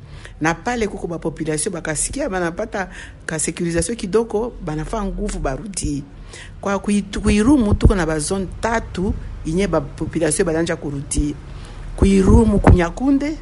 na 0.40 0.54
pale 0.54 0.86
kuko 0.86 1.06
bapopulation 1.06 1.72
bakasikia 1.74 2.28
banapata 2.28 2.88
ka 3.26 3.38
kidogo 3.96 4.52
banafaa 4.64 5.04
nguvu 5.04 5.38
barudie. 5.38 6.02
Kwa 6.60 6.78
kuirumu 6.78 7.74
tuko 7.74 7.94
na 7.94 8.06
bazone 8.06 8.46
tatu 8.60 9.12
inye 9.44 9.66
bapopulation 9.66 10.46
banaanja 10.46 10.76
kurudia. 10.76 11.34
Kuirumu 11.96 12.58
kunyakunde 12.60 13.36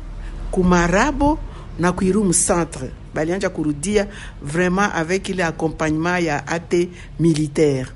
kumarabo 0.50 1.38
na 1.80 1.92
kuirumu 1.92 2.32
centre. 2.34 2.90
Balianja 3.14 3.48
kurudia 3.48 4.06
vraiment 4.42 4.90
avec 4.94 5.28
ile 5.28 5.40
accompagnement 5.44 6.18
ya 6.22 6.46
ate 6.46 6.88
militaire. 7.20 7.86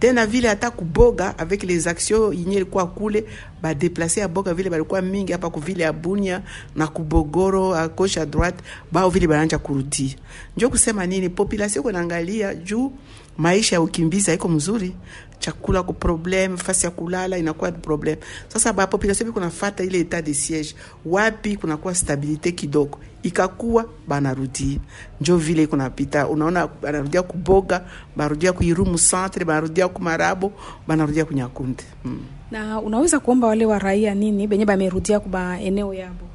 Tena 0.00 0.26
vile 0.26 0.48
hata 0.48 0.70
kuboga 0.70 1.34
avec 1.38 1.62
les 1.62 1.86
actions 1.88 2.32
yenye 2.34 2.56
ilikuwa 2.56 2.86
kule 2.86 3.24
badeplace 3.62 4.20
ya 4.20 4.28
boga 4.28 4.54
vile 4.54 4.70
balikuwa 4.70 5.02
mingi 5.02 5.32
hapa 5.32 5.50
kuvile 5.50 5.82
ya 5.84 5.92
bunia 5.92 6.42
na 6.76 6.86
kubogoro 6.86 7.74
a 7.74 7.88
gauche 7.88 8.20
à 8.20 8.26
droite 8.26 8.58
bao 8.92 9.10
vile 9.10 9.26
bananja 9.26 9.58
kurudia. 9.58 10.14
Njo 10.56 10.70
kusema 10.70 11.06
nini 11.06 11.28
population 11.28 11.82
kunaangalia 11.84 12.54
juu 12.54 12.92
maisha 13.38 13.76
ya 13.76 13.82
ukimbizi 13.82 14.30
haiko 14.30 14.48
mzuri 14.48 14.96
chakula 15.38 15.82
ku 15.82 15.92
problem 15.92 16.56
fasi 16.56 16.86
ya 16.86 16.90
kulala 16.90 17.38
inakuwa 17.38 17.72
problem. 17.72 18.16
Sasa 18.48 18.72
bapopulation 18.72 19.28
biko 19.28 19.40
nafata 19.40 19.84
ile 19.84 20.00
etat 20.00 20.24
de 20.24 20.34
siege, 20.34 20.74
wapi 21.06 21.56
kunakuwa 21.56 21.94
stabilite 21.94 22.52
kidogo? 22.52 22.98
Ikakuwa 23.22 23.84
banarudia 24.08 24.78
njo 25.20 25.36
vile 25.36 25.66
kunapita 25.66 26.28
unaona 26.28 26.66
banarudia 26.66 27.22
kuboga 27.22 27.84
banarudia 28.16 28.52
kuirumu 28.52 28.98
centre 28.98 29.44
banarudia 29.44 29.88
kumarabo 29.88 30.52
banarudia 30.88 31.24
kunyakunde 31.24 31.84
hmm. 32.02 32.20
Na 32.50 32.80
unaweza 32.80 33.20
kuomba 33.20 33.46
wale 33.48 33.66
wa 33.66 33.78
raia 33.78 34.14
nini 34.14 34.46
benye 34.46 34.64
bamerudia 34.66 35.20
kuba 35.20 35.60
eneo 35.60 35.94
yabo? 35.94 36.26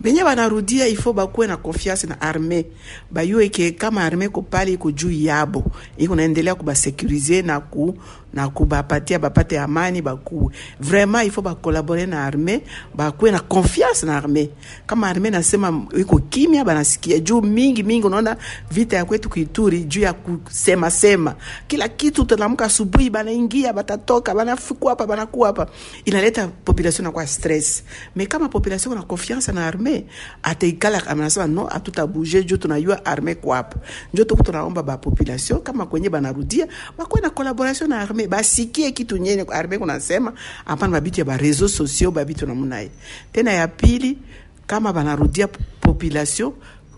Benye 0.00 0.24
banarudia 0.24 0.86
ifo 0.88 1.12
bakuwe 1.12 1.46
na 1.46 1.56
confiance 1.56 2.06
na 2.06 2.20
arme 2.20 2.66
bayue 3.10 3.48
ke 3.48 3.70
kama 3.72 4.04
arme 4.04 4.24
iko 4.24 4.42
pale 4.42 4.72
iko 4.72 4.90
juu 4.90 5.10
yabo. 5.10 5.64
Iko 5.98 6.16
naendelea 6.16 6.54
kubasekurize 6.54 7.42
na 7.42 7.60
ku 7.60 7.98
na 8.32 8.48
kubapatia 8.48 9.18
bapate 9.18 9.58
amani 9.60 10.02
bakuwe 10.02 10.54
vraiment 10.80 11.26
ifo 11.26 11.42
bakolabore 11.42 12.06
na 12.06 12.24
arme 12.24 12.62
bakuwe 12.94 13.30
na 13.30 13.40
confiance 13.40 14.06
na 14.06 14.16
arme 14.16 14.50
kama 14.86 15.08
arme 15.08 15.30
nasema 15.30 15.86
iko 15.98 16.18
kimya 16.18 16.64
banasikia 16.64 17.18
juu 17.18 17.40
mingi 17.42 17.82
mingi 17.82 18.06
unaona 18.06 18.36
vita 18.70 18.96
ya 18.96 19.04
kwetu 19.04 19.28
kuituri 19.28 19.84
juu 19.84 20.00
ya 20.00 20.12
kusema 20.12 20.90
sema. 20.90 21.34
Kila 21.66 21.88
kitu 21.88 22.24
tunaamka 22.24 22.64
asubuhi 22.64 23.10
banaingia 23.10 23.72
batatoka 23.72 24.34
banafikua 24.34 24.90
hapa 24.90 25.06
banakuwa 25.06 25.46
hapa. 25.46 25.66
Inaleta 26.04 26.48
population 26.48 27.04
na 27.04 27.10
kwa 27.10 27.26
stress. 27.26 27.84
Mais 28.16 28.28
kama 28.28 28.48
population 28.48 28.94
na 28.94 29.02
confiance 29.02 29.52
na 29.52 29.66
arme 29.66 30.04
ataikala 30.42 31.06
anasema 31.06 31.46
no 31.46 31.64
hatutabuje 31.64 32.44
juu 32.44 32.56
tunajua 32.56 33.04
arme 33.06 33.34
kwa 33.34 33.56
hapa 33.56 33.76
njo 34.14 34.24
tuku 34.24 34.42
tunaomba 34.42 34.82
ba 34.82 34.96
population 34.96 35.60
kama 35.60 35.86
kwenye 35.86 36.10
banarudia 36.10 36.66
bakuwe 36.98 37.20
na 37.20 37.30
collaboration 37.30 37.90
na 37.90 38.00
arme 38.00 38.17
basikie 38.26 38.92
kitu 38.92 39.16
nyene 39.16 39.44
arme 39.52 39.78
kunasema 39.78 40.32
hapana 40.64 40.92
babitu 40.92 41.20
ya 41.20 41.24
ba 41.24 41.36
réseaux 41.36 41.68
sociaux 41.68 42.10
babitu 42.14 42.46
namunaye 42.46 42.90
tena 43.32 43.52
ya 43.52 43.68
pili 43.68 44.18
kama 44.66 44.92
banarudia 44.92 45.48
population 45.80 46.52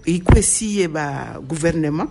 ikwe 0.05 0.43
siye 0.43 0.89
ba 0.89 1.37
gouvernement 1.49 2.09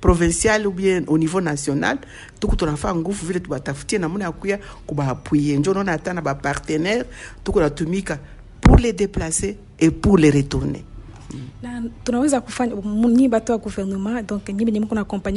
provincial 0.00 0.66
ou 0.66 0.70
bien 0.72 1.04
au 1.06 1.18
niveau 1.18 1.40
national 1.40 1.98
tuku 2.40 2.56
tunafaa 2.56 2.94
nguvu 2.94 3.26
vile 3.26 3.40
tubatafutie 3.40 3.98
namuna 3.98 4.24
ya 4.24 4.32
kuya 4.32 4.58
kubaapuye 4.86 5.56
njo 5.58 5.74
naona 5.74 5.92
hata 5.92 6.12
na 6.14 6.20
bapartenaire 6.22 7.04
tuku 7.44 7.60
natumika 7.60 8.18
pour 8.60 8.78
les 8.80 8.92
déplacer 8.92 9.56
et 9.78 9.90
pour 9.90 10.18
les 10.18 10.30
retourner 10.30 10.84
na 11.62 11.82
tunaweza 12.04 12.40
kufanya 12.40 12.74
nyi 13.08 13.28
batu 13.28 13.52
wa 13.52 13.58
gouvernement 13.58 14.28
donc 14.28 14.48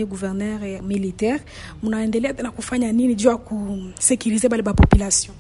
gouverneur 0.06 0.82
militaire. 0.84 1.40
Mnaendelea 1.84 2.34
tena 2.34 2.52
kufanya 2.52 2.92
nini 2.92 3.16
juu 3.16 3.30
ya 3.30 3.38
kusekurize 3.38 4.50
bale 4.50 4.64
bapopulation 4.64 5.36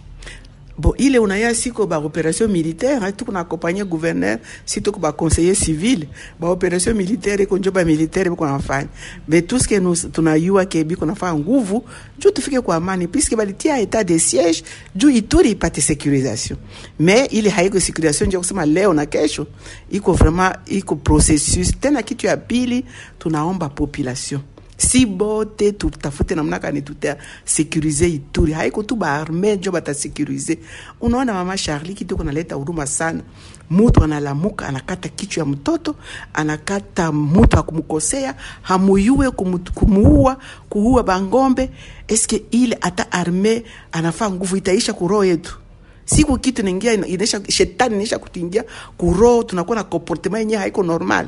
bon 0.78 0.94
ile 0.98 1.20
unaya 1.20 1.56
siko 1.56 1.88
baopération 1.88 2.48
militaire 2.50 3.12
tuko 3.16 3.32
na 3.32 3.40
accompagné 3.40 3.84
gouverneur 3.86 4.40
si 4.66 4.82
tuko 4.82 5.00
baconseiller 5.00 5.56
civil. 5.56 6.08
Baopération 6.40 6.94
militaire 6.94 7.42
iko 7.44 7.58
njo 7.58 7.72
bamilitaire 7.72 8.30
biko 8.30 8.46
nafanya 8.46 8.88
mais 9.28 9.42
tout 9.42 9.60
ce 9.60 9.68
que 9.68 9.80
nous 9.80 9.96
tunayua 10.12 10.66
ke 10.66 10.84
biko 10.84 11.06
nafanya 11.06 11.34
nguvu 11.40 11.84
juu 12.20 12.32
tufike 12.32 12.62
kwa 12.62 12.76
amani 12.76 13.08
puisque 13.08 13.36
balitia 13.36 13.80
état 13.82 14.04
de 14.04 14.18
siège 14.20 14.64
juu 14.96 15.10
ituri 15.10 15.52
ipate 15.52 15.82
sécurisation. 15.82 16.58
Mais 17.00 17.28
ile 17.32 17.50
haiko 17.50 17.80
sécurisation 17.80 18.28
njo 18.28 18.40
kusema 18.40 18.66
leo 18.66 18.94
na 18.94 19.06
kesho 19.06 19.48
iko 19.92 20.14
vraiment 20.14 20.54
iko 20.68 20.96
processus. 20.96 21.72
Tena 21.80 22.04
kitu 22.04 22.28
ya 22.28 22.38
pili 22.38 22.86
tunaomba 23.20 23.70
population 23.70 24.42
si 24.78 25.06
bote 25.06 25.72
tutafute 25.72 26.36
namna 26.36 26.60
gani 26.60 26.82
tutasekurize 26.82 28.08
Ituri. 28.10 28.54
Haiko 28.54 28.84
tu 28.84 28.96
baarme 28.96 29.56
njo 29.56 29.72
batasekurize. 29.72 30.60
Unaona 31.02 31.34
mama 31.34 31.58
Charlie 31.58 31.94
kitu 31.94 32.18
kunaleta 32.18 32.56
huruma 32.56 32.88
sana. 32.88 33.22
Mutu 33.70 34.04
analamuka 34.04 34.68
anakata 34.68 35.10
kichwa 35.10 35.42
ya 35.42 35.46
mtoto, 35.50 35.96
anakata 36.34 37.12
mutu 37.12 37.58
akumkosea, 37.60 38.36
hamuyue 38.62 39.32
kumuua, 39.32 40.38
kuua 40.70 41.04
bangombe. 41.04 41.70
Eske 42.08 42.44
ile 42.52 42.78
ata 42.82 43.12
arme 43.12 43.64
anafaa 43.92 44.30
nguvu 44.30 44.58
itaisha 44.58 44.94
kuroho 44.94 45.26
yetu 45.26 45.58
siku 46.06 46.38
kitu 46.38 46.62
inaingia 46.62 46.94
ina- 46.94 47.08
inaisha 47.08 47.42
shetani 47.50 47.94
inaisha 47.96 48.20
kutingia 48.20 48.64
kuroho 48.98 49.44
tunakuwa 49.44 49.76
na 49.78 49.84
comportement 49.84 50.40
yenyewe 50.40 50.60
haiko 50.62 50.84
normal. 50.84 51.28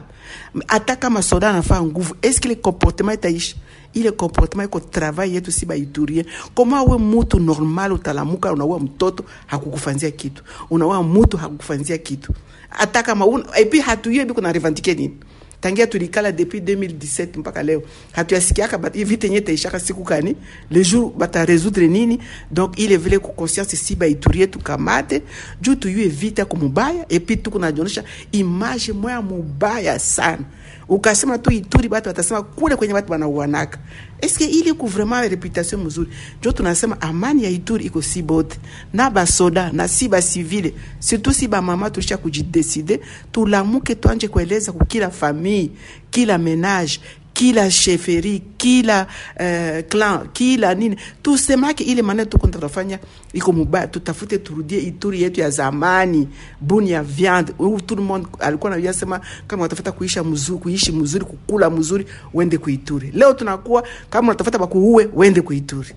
Hata 0.68 0.96
kama 0.96 1.22
soda 1.22 1.50
anafaa 1.50 1.82
nguvu 1.84 2.16
eske 2.22 2.48
ile 2.48 2.56
comportement 2.56 3.20
itaisha? 3.20 3.56
Ile 3.94 4.12
comportement 4.12 4.70
iko 4.70 4.80
travail 4.80 5.34
yetu 5.34 5.52
si 5.52 5.66
baiturie. 5.66 6.26
Koma 6.56 6.84
we 6.84 6.98
mutu 6.98 7.40
normal 7.40 7.94
utalamuka 7.94 8.52
unaua 8.54 8.80
mtoto 8.80 9.24
hakukufanzia 9.48 10.12
kitu. 10.12 10.44
Unaua 10.70 11.04
mutu 11.04 11.38
hakukufanzia 11.38 11.98
kitu. 11.98 12.34
Hata 12.70 13.04
kama 13.04 13.26
epi 13.56 13.80
hatuye 13.80 14.26
biko 14.26 14.42
na 14.42 14.52
revendike 14.52 14.94
nini 14.94 15.18
tangia 15.62 15.88
tulikala 15.88 16.32
depuis 16.32 16.60
2017 16.62 17.38
mpaka 17.40 17.64
leo 17.64 17.84
hatuyasikiaka 18.12 18.78
vita 18.90 19.28
yenye 19.28 19.42
taishaka 19.42 19.80
siku 19.80 20.04
kani 20.04 20.36
le 20.72 20.84
jour 20.84 21.12
bata 21.18 21.46
résoudre 21.46 21.88
nini? 21.88 22.20
Donc 22.52 22.80
ile 22.80 22.98
vile 22.98 23.20
ku 23.20 23.32
conscience 23.34 23.76
si 23.76 23.96
baiturie 23.96 24.48
tukamate 24.48 25.22
juu 25.62 25.76
tuyue 25.76 26.08
vita 26.08 26.46
kumubaya 26.46 27.06
epi 27.10 27.38
tuko 27.38 27.60
najionyesha 27.60 28.04
image 28.32 28.92
moya 28.94 29.22
mubaya 29.22 30.00
sana 30.00 30.44
ukasema 30.90 31.38
tu 31.38 31.52
Ituri 31.52 31.90
batu 31.90 32.08
watasema 32.10 32.42
kule 32.42 32.76
kwenye 32.76 32.94
batu 32.94 33.12
wanauanaka. 33.12 33.80
Eske 34.22 34.46
ili 34.46 34.74
ku 34.74 34.88
vraiment 34.88 35.30
reputation 35.32 35.84
mzuri 35.84 36.10
njo 36.42 36.52
tunasema 36.52 37.02
amani 37.02 37.44
ya 37.44 37.50
Ituri 37.50 37.86
iko 37.86 38.02
si 38.02 38.22
bote. 38.22 38.58
Na 38.94 39.10
basoda 39.10 39.72
na 39.72 39.88
si 39.88 40.08
basivile 40.08 40.74
surtout 41.00 41.36
si 41.36 41.48
bamama 41.48 41.90
tulisha 41.90 42.18
kujideside 42.18 43.00
tulamuke 43.32 43.96
twanje 43.96 44.28
kueleza 44.28 44.72
kukila 44.72 45.10
famille 45.10 45.70
kila 46.10 46.38
menage 46.38 47.00
kila 47.38 47.72
sheferi 47.72 48.42
kila 48.58 49.08
uh, 49.40 49.86
clan 49.90 50.28
kila 50.34 50.76
nini. 50.76 50.98
Tusemake 51.22 51.84
ile 51.84 52.02
maneno 52.02 52.30
tuko 52.30 52.48
tunafanya 52.48 53.00
iko 53.34 53.52
mubaya 53.52 53.88
tutafute 53.88 54.38
turudie 54.38 54.80
ituri 54.80 55.22
yetu 55.22 55.40
ya 55.42 55.50
zamani 55.50 56.28
buni 56.62 56.92
ya 56.92 57.04
viande 57.04 57.54
tout 57.86 57.92
le 58.00 58.02
monde 58.02 58.28
alikuwa 58.40 58.72
anajua 58.74 58.94
sema 58.94 59.22
kama 59.48 59.62
unatafuta 59.64 59.92
kuisha 59.92 60.24
mzuri 60.24 60.60
kuishi 60.60 60.92
mzuri 60.92 61.26
kukula 61.26 61.70
mzuri 61.70 62.06
uende 62.34 62.58
kuituri 62.58 63.12
leo 63.14 63.34
tunakuwa 63.34 63.84
kama 64.10 64.28
unatafuta 64.28 64.58
bakuue 64.60 65.06
uende 65.14 65.42
kuituri 65.42 65.90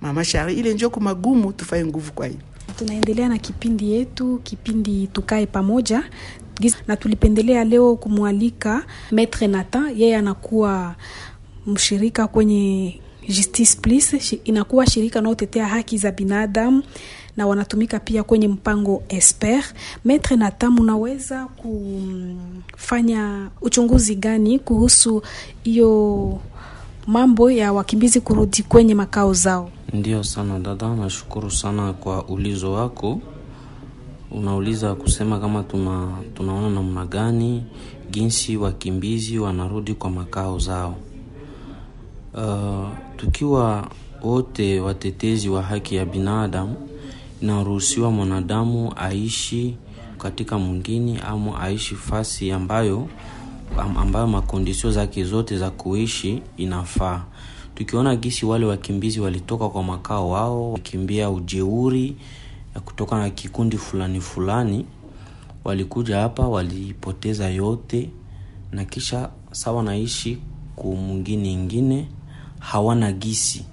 mama 0.00 0.24
shari 0.24 0.54
ile 0.54 0.74
njoko 0.74 1.00
magumu 1.00 1.52
tufanye 1.52 1.84
nguvu 1.84 2.12
kwa 2.12 2.26
hiyo 2.26 2.38
tunaendelea 2.78 3.28
na 3.28 3.38
kipindi 3.38 3.92
yetu 3.92 4.40
kipindi 4.44 5.06
tukae 5.06 5.46
pamoja 5.46 6.02
Gis- 6.60 6.76
na 6.86 6.96
tulipendelea 6.96 7.64
leo 7.64 7.96
kumwalika 7.96 8.84
Maitre 9.10 9.46
Nathan, 9.46 9.92
yeye 9.96 10.16
anakuwa 10.16 10.94
mshirika 11.66 12.26
kwenye 12.26 13.00
Justice 13.28 13.78
Plus, 13.82 14.34
inakuwa 14.44 14.86
shirika 14.86 15.18
anaotetea 15.18 15.66
haki 15.68 15.98
za 15.98 16.12
binadamu 16.12 16.82
na 17.36 17.46
wanatumika 17.46 17.98
pia 18.00 18.22
kwenye 18.22 18.48
mpango 18.48 19.02
Esper. 19.08 19.64
Maitre 20.04 20.36
Nathan, 20.36 20.78
unaweza 20.80 21.46
kufanya 22.72 23.50
uchunguzi 23.62 24.14
gani 24.14 24.58
kuhusu 24.58 25.22
hiyo 25.62 26.38
mambo 27.06 27.50
ya 27.50 27.72
wakimbizi 27.72 28.20
kurudi 28.20 28.62
kwenye 28.62 28.94
makao 28.94 29.32
zao? 29.34 29.70
Ndio 29.92 30.24
sana 30.24 30.58
dada, 30.58 30.88
nashukuru 30.96 31.50
sana 31.50 31.92
kwa 31.92 32.24
ulizo 32.26 32.72
wako. 32.72 33.20
Unauliza 34.30 34.94
kusema 34.94 35.38
kama 35.40 35.62
tuna, 35.62 36.08
tunaona 36.34 36.70
namna 36.70 37.06
gani 37.06 37.62
jinsi 38.10 38.56
wakimbizi 38.56 39.38
wanarudi 39.38 39.94
kwa 39.94 40.10
makao 40.10 40.58
zao. 40.58 40.94
Uh, 42.34 42.88
tukiwa 43.16 43.88
wote 44.22 44.80
watetezi 44.80 45.48
wa 45.48 45.62
haki 45.62 45.94
ya 45.96 46.04
binadamu, 46.04 46.76
inaruhusiwa 47.42 48.10
mwanadamu 48.10 48.92
aishi 48.96 49.76
katika 50.18 50.58
mwingine 50.58 51.18
au 51.20 51.56
aishi 51.60 51.94
fasi 51.94 52.52
ambayo 52.52 53.08
ambayo 53.96 54.26
makondisio 54.26 54.90
zake 54.90 55.24
zote 55.24 55.58
za 55.58 55.70
kuishi 55.70 56.42
inafaa. 56.56 57.24
Tukiona 57.74 58.16
gisi 58.16 58.46
wale 58.46 58.66
wakimbizi 58.66 59.20
walitoka 59.20 59.68
kwa 59.68 59.82
makao 59.82 60.30
wao, 60.30 60.72
wakimbia 60.72 61.30
ujeuri 61.30 62.16
kutoka 62.80 63.18
na 63.18 63.30
kikundi 63.30 63.78
fulani 63.78 64.20
fulani, 64.20 64.86
walikuja 65.64 66.18
hapa 66.20 66.48
walipoteza 66.48 67.48
yote, 67.48 68.10
na 68.72 68.84
kisha 68.84 69.30
sawa 69.52 69.82
naishi 69.82 70.38
ku 70.76 70.96
mwingine 70.96 71.52
ingine, 71.52 72.08
hawana 72.58 73.12
gisi 73.12 73.64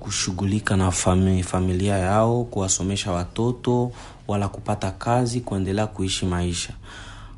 kushughulika 0.00 0.76
na 0.76 0.90
fami, 0.90 1.42
familia 1.42 1.98
yao, 1.98 2.44
kuwasomesha 2.44 3.12
watoto 3.12 3.92
wala 4.28 4.48
kupata 4.48 4.90
kazi, 4.90 5.40
kuendelea 5.40 5.86
kuishi 5.86 6.26
maisha. 6.26 6.72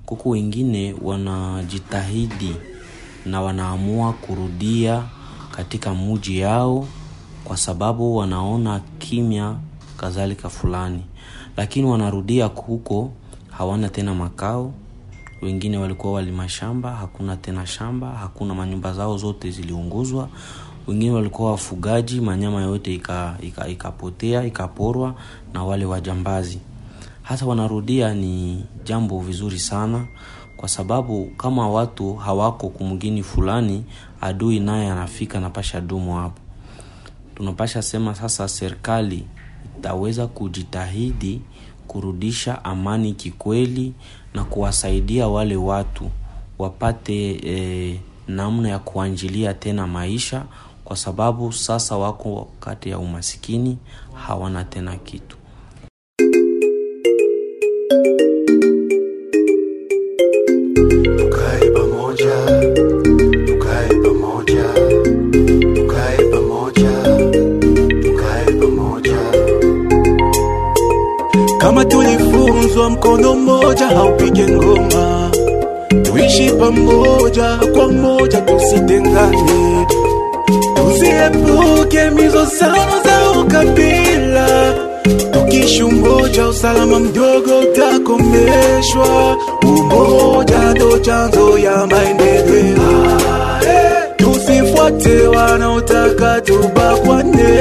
Kuku 0.06 0.30
wengine 0.30 0.94
wanajitahidi 1.02 2.56
na 3.26 3.42
wanaamua 3.42 4.12
kurudia 4.12 5.02
katika 5.50 5.94
muji 5.94 6.38
yao 6.38 6.86
kwa 7.44 7.56
sababu 7.56 8.16
wanaona 8.16 8.80
kimya 8.98 9.56
kadhalika 10.04 10.48
fulani, 10.48 11.02
lakini 11.56 11.86
wanarudia 11.86 12.46
huko, 12.46 13.12
hawana 13.50 13.88
tena 13.88 14.14
makao. 14.14 14.72
Wengine 15.42 15.78
walikuwa 15.78 16.12
walima 16.12 16.48
hakuna 16.96 17.36
tena 17.36 17.66
shamba, 17.66 18.10
hakuna 18.10 18.54
manyumba 18.54 18.92
zao 18.92 19.16
zote 19.18 19.50
ziliunguzwa. 19.50 20.28
Wengine 20.86 21.10
walikuwa 21.12 21.50
wafugaji, 21.50 22.20
manyama 22.20 22.62
yote 22.62 22.94
ika- 22.94 23.36
ika- 23.42 23.68
ikaporwa 24.46 25.14
na 25.54 25.64
wale 25.64 25.84
wajambazi. 25.84 26.58
Hasa 27.22 27.46
wanarudia 27.46 28.14
ni 28.14 28.64
jambo 28.84 29.20
vizuri 29.20 29.58
sana, 29.58 30.06
kwa 30.56 30.68
sababu 30.68 31.26
kama 31.36 31.68
watu 31.68 32.14
hawako 32.14 32.68
kumgini 32.68 33.22
fulani, 33.22 33.84
adui 34.20 34.60
naye 34.60 34.90
anafika 34.90 35.40
napasha 35.40 35.80
dumu 35.80 36.14
hapo 36.16 36.40
tunapasha 37.34 37.82
sema 37.82 38.14
sasa 38.14 38.48
serikali 38.48 39.26
itaweza 39.84 40.26
kujitahidi 40.26 41.40
kurudisha 41.88 42.64
amani 42.64 43.12
kikweli 43.12 43.92
na 44.34 44.44
kuwasaidia 44.44 45.28
wale 45.28 45.56
watu 45.56 46.10
wapate 46.58 47.40
e, 47.46 48.00
namna 48.28 48.68
ya 48.68 48.78
kuanjilia 48.78 49.54
tena 49.54 49.86
maisha, 49.86 50.44
kwa 50.84 50.96
sababu 50.96 51.52
sasa 51.52 51.96
wako 51.96 52.48
kati 52.60 52.90
ya 52.90 52.98
umasikini, 52.98 53.78
hawana 54.14 54.64
tena 54.64 54.96
kitu. 54.96 55.36
Mkono 73.00 73.34
mmoja 73.34 73.86
haupige 73.86 74.48
ngoma, 74.48 75.30
tuishi 76.02 76.50
pamoja 76.50 77.58
kwa 77.74 77.88
moja, 77.88 78.40
tusitengane, 78.40 79.86
tuziepuke 80.74 82.10
mizozano 82.10 83.02
za 83.04 83.40
ukabila. 83.40 84.74
Tukishi 85.30 85.82
umoja, 85.82 86.48
usalama 86.48 87.00
mdogo 87.00 87.58
utakomeshwa. 87.58 89.36
Umoja 89.62 90.58
ndo 90.74 90.98
chanzo 90.98 91.58
ya 91.58 91.86
maendeleo. 91.86 93.20
Tusifuate 94.16 95.26
wanaotaka 95.26 96.40
tubakwane. 96.40 97.60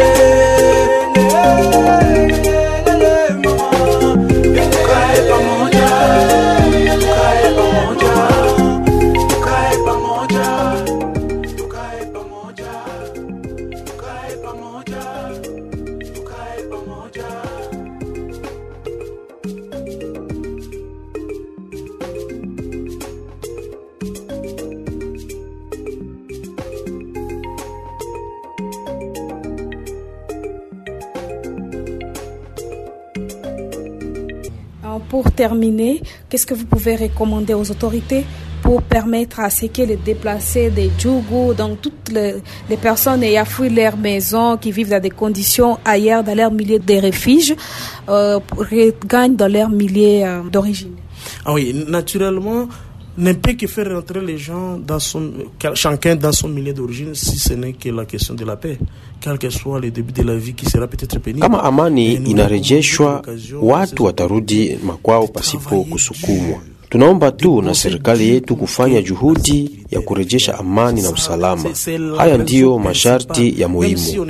Pour 35.21 35.33
terminer, 35.33 36.01
qu'est-ce 36.29 36.45
que 36.45 36.53
vous 36.53 36.65
pouvez 36.65 36.95
recommander 36.95 37.53
aux 37.53 37.69
autorités 37.69 38.23
pour 38.61 38.81
permettre 38.81 39.41
à 39.41 39.49
ce 39.49 39.65
que 39.65 39.81
les 39.81 39.97
déplacés 39.97 40.69
des 40.69 40.89
Djougou, 40.97 41.53
donc 41.53 41.81
toutes 41.81 42.09
les, 42.13 42.77
personnes 42.77 43.21
ayant 43.23 43.43
fui 43.43 43.69
leur 43.69 43.97
maison, 43.97 44.55
qui 44.55 44.71
vivent 44.71 44.91
dans 44.91 45.01
des 45.01 45.09
conditions 45.09 45.77
ailleurs, 45.83 46.23
dans 46.23 46.35
leur 46.35 46.51
milieu 46.51 46.79
de 46.79 46.93
refuge, 47.05 47.53
euh, 48.07 48.39
regagnent 48.57 49.35
dans 49.35 49.51
leur 49.51 49.69
milieu 49.69 50.23
euh, 50.23 50.41
d'origine? 50.49 50.95
Ah 51.45 51.51
oui, 51.51 51.73
naturellement, 51.85 52.69
ne 53.19 53.33
peut 53.33 53.53
que 53.53 53.67
faire 53.67 53.93
rentrer 53.93 54.21
les 54.21 54.37
gens 54.37 54.77
dans 54.77 54.99
son, 54.99 55.31
chacun 55.73 56.15
dans 56.15 56.31
son 56.31 56.47
milieu 56.47 56.73
d'origine 56.73 57.13
si 57.13 57.37
ce 57.37 57.53
n'est 57.53 57.73
que 57.73 57.89
la 57.89 58.05
question 58.05 58.33
de 58.33 58.45
la 58.45 58.55
paix 58.55 58.77
quel 59.19 59.37
que 59.37 59.49
soit 59.49 59.79
le 59.79 59.91
début 59.91 60.13
de 60.13 60.23
la 60.23 60.35
vie 60.35 60.53
qui 60.53 60.65
sera 60.65 60.87
peut-être 60.87 61.19
pénible. 61.19 61.41
Kama 61.41 61.63
amani 61.63 62.13
inarejeshwa, 62.13 63.21
watu 63.61 64.03
watarudi 64.03 64.79
makwao 64.83 65.27
pasipo 65.27 65.83
kusukumwa. 65.83 66.57
Tunaomba 66.89 67.31
tu 67.31 67.61
na 67.61 67.73
serikali 67.75 68.29
yetu 68.29 68.55
kufanya 68.55 69.01
juhudi 69.01 69.79
ya 69.91 70.01
kurejesha 70.01 70.59
amani 70.59 71.01
na 71.01 71.09
usalama. 71.11 71.63
Haya 72.17 72.37
ndiyo 72.37 72.79
masharti 72.79 73.61
ya 73.61 73.67
muhimu. 73.67 74.25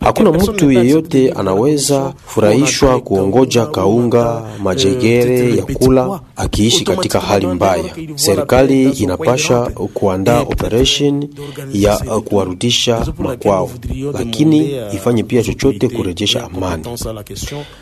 Hakuna 0.00 0.32
mtu 0.32 0.72
yeyote 0.72 1.32
anaweza 1.32 2.14
furahishwa 2.26 3.00
kuongoja 3.00 3.66
kaunga 3.66 4.42
majegere 4.62 5.56
ya 5.56 5.62
kula 5.64 6.20
akiishi 6.36 6.84
katika 6.84 7.20
hali 7.20 7.46
mbaya. 7.46 7.84
Serikali 8.14 8.90
inapasha 8.90 9.60
kuandaa 9.94 10.40
operation 10.40 11.28
ya 11.72 11.96
kuwarudisha 11.98 13.06
makwao, 13.18 13.70
lakini 14.12 14.70
ifanye 14.94 15.22
pia 15.22 15.42
chochote 15.42 15.88
kurejesha 15.88 16.44
amani. 16.44 16.84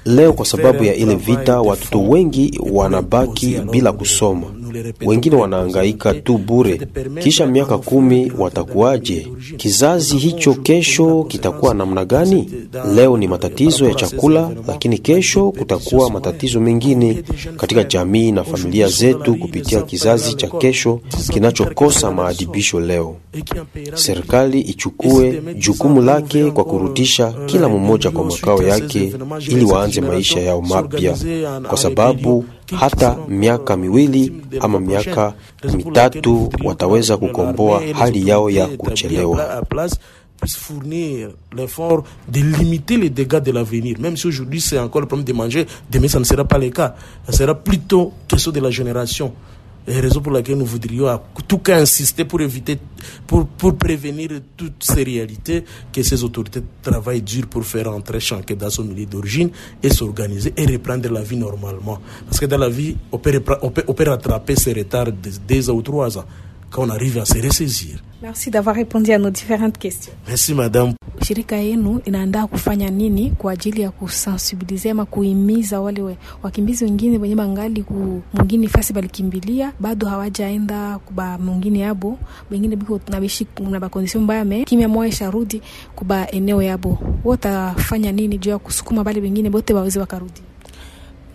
Leo 0.05 0.33
kwa 0.33 0.47
sababu 0.47 0.85
ya 0.85 0.94
ile 0.94 1.14
vita, 1.14 1.61
watoto 1.61 2.03
wengi 2.03 2.61
wanabaki 2.73 3.57
bila 3.75 3.93
kusoma, 3.93 4.47
wengine 5.07 5.37
wanaangaika 5.37 6.15
tu 6.15 6.39
bure. 6.39 6.81
Kisha 7.23 7.47
miaka 7.47 7.79
kumi 7.79 8.33
watakuwaje? 8.39 9.29
Kizazi 9.57 10.17
hicho 10.17 10.55
kesho 10.55 11.25
kitakuwa 11.29 11.75
namna 11.75 12.05
gani? 12.05 12.51
Leo 12.95 13.17
ni 13.17 13.29
matatizo 13.29 13.89
ya 13.89 13.95
chakula, 13.95 14.51
lakini 14.69 14.99
kesho 14.99 15.51
kutakuwa 15.53 16.11
matatizo 16.11 16.61
mengine 16.61 17.23
katika 17.57 17.85
jamii 17.85 18.33
na 18.33 18.45
familia 18.45 18.89
zetu, 18.89 19.35
kupitia 19.37 19.83
kizazi 19.83 20.35
cha 20.35 20.47
kesho 20.49 21.01
kinachokosa 21.33 22.11
maadibisho 22.11 22.81
leo. 22.81 23.17
Serikali 23.95 24.61
ichukue 24.61 25.43
jukumu 25.59 26.03
lake 26.03 26.51
kwa 26.51 26.65
kurudisha 26.65 27.33
kila 27.47 27.69
mmoja 27.69 28.11
kwa 28.11 28.25
makao 28.25 28.63
yake, 28.63 29.13
ili 29.49 29.65
waanze 29.65 30.01
maisha 30.01 30.41
yao 30.41 30.63
mapya, 30.63 31.17
kwa 31.69 31.77
sababu 31.79 32.45
hata 32.72 33.16
miaka 33.29 33.77
miwili 33.77 34.33
ama 34.61 34.81
miaka 34.81 35.35
mitatu 35.77 36.53
wataweza 36.64 37.16
kukomboa 37.16 37.83
hali 37.98 38.29
yao 38.29 38.50
ya 38.50 38.66
kuchelewa. 38.66 39.62
fournir 40.46 41.31
l'effort 41.57 42.05
de 42.29 42.40
limiter 42.40 42.98
les 42.98 43.09
dégâts 43.09 43.40
de 43.40 43.50
l'avenir. 43.50 43.96
Même 43.98 44.16
si 44.16 44.27
aujourd'hui 44.27 44.61
c'est 44.61 44.79
encore 44.79 45.00
le 45.00 45.07
problème 45.07 45.24
de 45.24 45.33
manger, 45.33 45.66
demain 45.90 46.09
ça 46.09 46.18
ne 46.18 46.24
sera 46.24 46.44
pas 46.44 46.59
le 46.59 46.68
cas. 46.70 46.94
Ça 47.27 47.33
sera 47.33 47.55
plutôt 47.55 48.12
question 48.29 48.53
de 48.53 48.61
la 48.61 48.70
génération. 48.70 49.33
Et 49.87 50.01
raison 50.01 50.20
pour 50.20 50.33
laquelle 50.33 50.57
nous 50.57 50.64
voudrions 50.64 51.07
à 51.09 51.23
tout 51.47 51.59
cas 51.59 51.79
insister 51.81 52.25
pour 52.25 52.40
éviter, 52.40 52.79
pour, 53.27 53.47
pour 53.47 53.77
prévenir 53.77 54.31
toutes 54.57 54.83
ces 54.83 55.03
réalités, 55.03 55.64
que 55.92 56.03
ces 56.03 56.25
autorités 56.25 56.62
travaillent 56.83 57.20
dur 57.20 57.47
pour 57.47 57.64
faire 57.64 57.88
entrer 57.88 58.18
chacun 58.18 58.55
dans 58.55 58.70
son 58.70 58.85
milieu 58.85 59.05
d'origine 59.05 59.51
et 59.83 59.90
s'organiser 59.90 60.55
et 60.57 60.64
reprendre 60.66 61.11
la 61.11 61.23
vie 61.23 61.37
normalement. 61.37 61.99
Parce 62.27 62.40
que 62.40 62.47
dans 62.47 62.59
la 62.59 62.70
vie, 62.70 62.97
on 63.12 63.18
peut, 63.18 63.42
on 63.61 63.70
peut, 63.70 63.85
on 63.87 63.92
peut 63.92 64.09
rattraper 64.09 64.57
ces 64.57 64.73
retards 64.73 65.12
de 65.12 65.31
deux 65.47 65.68
ou 65.70 65.83
trois 65.83 66.16
ans 66.16 66.25
quand 66.70 66.87
on 66.87 66.90
arrive 66.90 67.18
à 67.18 67.25
se 67.27 67.38
ressaisir. 67.40 67.99
Merci 68.25 68.51
d'avoir 68.51 68.75
répondu 68.75 69.13
à 69.13 69.19
nos 69.19 69.29
différentes 69.29 69.77
questions. 69.77 70.13
Merci 70.27 70.55
madame. 70.55 70.95
Shirika 71.23 71.57
yenu 71.57 72.01
inaandaa 72.05 72.47
kufanya 72.47 72.91
nini 72.91 73.31
kwa 73.31 73.53
ajili 73.53 73.81
ya 73.83 73.91
kusensibilize 73.91 74.91
ama 74.91 75.05
kuhimiza 75.05 75.81
wale 75.81 76.03
we, 76.03 76.17
wakimbizi 76.43 76.85
wengine 76.85 77.19
wenye 77.19 77.35
bangali 77.35 77.83
ku 77.83 78.23
mwingine 78.33 78.69
fasi 78.69 78.93
balikimbilia 78.93 79.73
bado 79.81 80.07
hawajaenda 80.07 80.99
kuba 80.99 81.39
mwingine 81.39 81.79
yabo 81.79 82.19
wengine 82.51 82.77
biko 82.77 83.01
nabishi 83.09 83.47
na 83.71 83.81
bakondisio 83.81 84.21
mbaya 84.21 84.45
me 84.45 84.65
kimya 84.65 84.89
moyo 84.89 85.11
sharudi 85.11 85.63
kuba 85.97 86.31
eneo 86.31 86.63
yabo 86.63 86.99
wotafanya 87.25 88.13
nini 88.13 88.39
juu 88.39 88.51
ya 88.51 88.59
kusukuma 88.59 89.05
bale 89.05 89.21
wengine 89.21 89.51
bote 89.51 89.75
waweze 89.75 90.01
wakarudi 90.01 90.41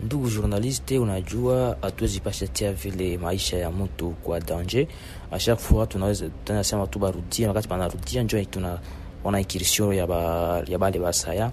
ndugu 0.03 0.29
journaliste 0.29 0.99
unajua 0.99 1.77
hatuwezi 1.81 2.19
pashatia 2.19 2.73
vile 2.73 3.17
maisha 3.17 3.57
ya 3.57 3.71
mtu 3.71 4.09
kwa 4.09 4.39
danger. 4.39 4.87
A 5.31 5.39
chaque 5.39 5.61
fois 5.63 5.89
tunaweza 5.89 6.29
tunasema 6.43 6.87
tu 6.87 6.99
barudia 6.99 7.47
wakati 7.47 7.67
banarudia 7.67 8.23
njo 8.23 8.43
tuna 8.45 8.79
ona 9.23 9.39
ikirisio 9.39 9.93
ya, 9.93 10.07
ba, 10.07 10.63
ya 10.67 10.77
bale 10.77 10.99
basaya 10.99 11.51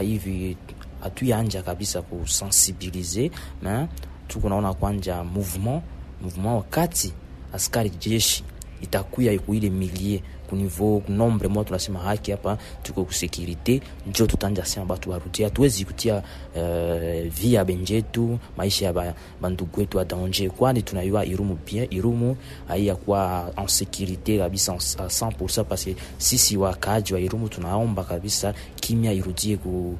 hivi 0.00 0.56
hatuyaanja 1.02 1.62
kabisa 1.62 2.02
kusensibilize 2.02 3.30
na 3.62 3.88
tuko 4.28 4.48
naona 4.48 4.74
kwanja 4.74 5.24
mouvement 5.24 5.82
mouvement 6.22 6.56
wakati 6.56 7.12
askari 7.52 7.90
jeshi 7.90 8.44
itakuya 8.82 9.32
ikuile 9.32 9.70
milie 9.70 10.22
kuniveau 10.50 11.02
nombre 11.08 11.48
moja 11.48 11.64
tunasema 11.64 11.98
haki 11.98 12.30
hapa 12.30 12.58
tuko 12.82 13.04
kusekirite 13.04 13.80
njo 14.10 14.26
tutanja 14.26 14.64
sema 14.64 14.86
batu 14.86 15.10
barudia 15.10 15.46
hatuwezi 15.46 15.84
kutia 15.84 16.16
uh, 16.56 17.28
via 17.40 17.64
benjetu 17.64 18.38
maisha 18.56 18.86
ya 18.86 19.14
bandugu 19.40 19.80
wetu 19.80 20.00
adanje, 20.00 20.50
kwani 20.50 20.82
tunayua 20.82 21.24
irumu 21.26 21.58
bien 21.66 21.86
irumu 21.90 22.36
haiyakuwa 22.68 23.52
en 23.56 23.64
sécurité 23.66 24.38
kabisa 24.38 24.72
a 24.72 24.76
100% 25.06 25.64
parce 25.64 25.96
sisi 26.18 26.56
wakaji 26.56 27.14
wa 27.14 27.20
irumu 27.20 27.48
tunaomba 27.48 28.04
kabisa 28.04 28.54
kimya 28.80 29.12
irudie 29.12 29.56
ku 29.56 29.98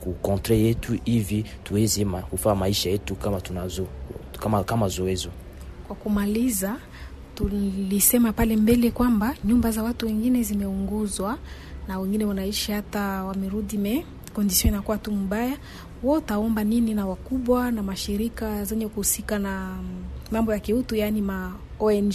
ku 0.00 0.12
kontre 0.22 0.58
yetu 0.58 0.98
hivi 1.04 1.44
tuweze 1.64 2.04
kufaa 2.04 2.54
maisha 2.54 2.90
yetu 2.90 3.14
kama 3.14 3.40
tunazo 3.40 3.86
kama, 4.40 4.64
kama 4.64 4.88
zoezo. 4.88 5.28
Kwa 5.86 5.96
kumaliza 5.96 6.76
tulisema 7.34 8.32
pale 8.32 8.56
mbele 8.56 8.90
kwamba 8.90 9.34
nyumba 9.44 9.70
za 9.70 9.82
watu 9.82 10.06
wengine 10.06 10.42
zimeunguzwa 10.42 11.38
na 11.88 11.98
wengine 11.98 12.24
wanaishi 12.24 12.72
hata 12.72 13.24
wamerudi 13.24 13.78
me 13.78 14.06
kondisio 14.34 14.68
inakuwa 14.68 14.98
tu 14.98 15.12
mbaya. 15.12 15.56
Wo 16.02 16.12
utaomba 16.14 16.64
nini 16.64 16.94
na 16.94 17.06
wakubwa 17.06 17.70
na 17.70 17.82
mashirika 17.82 18.64
zenye 18.64 18.88
kuhusika 18.88 19.38
na 19.38 19.76
mambo 20.30 20.52
ya 20.52 20.58
kiutu 20.58 20.96
yaani 20.96 21.22
ma 21.22 21.52
ong 21.80 22.12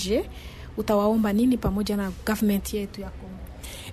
utawaomba 0.77 1.34
nini 1.34 1.58
pamoja 1.58 1.97
na 1.97 2.12
government 2.25 2.73
yetu 2.73 3.01
ya 3.01 3.10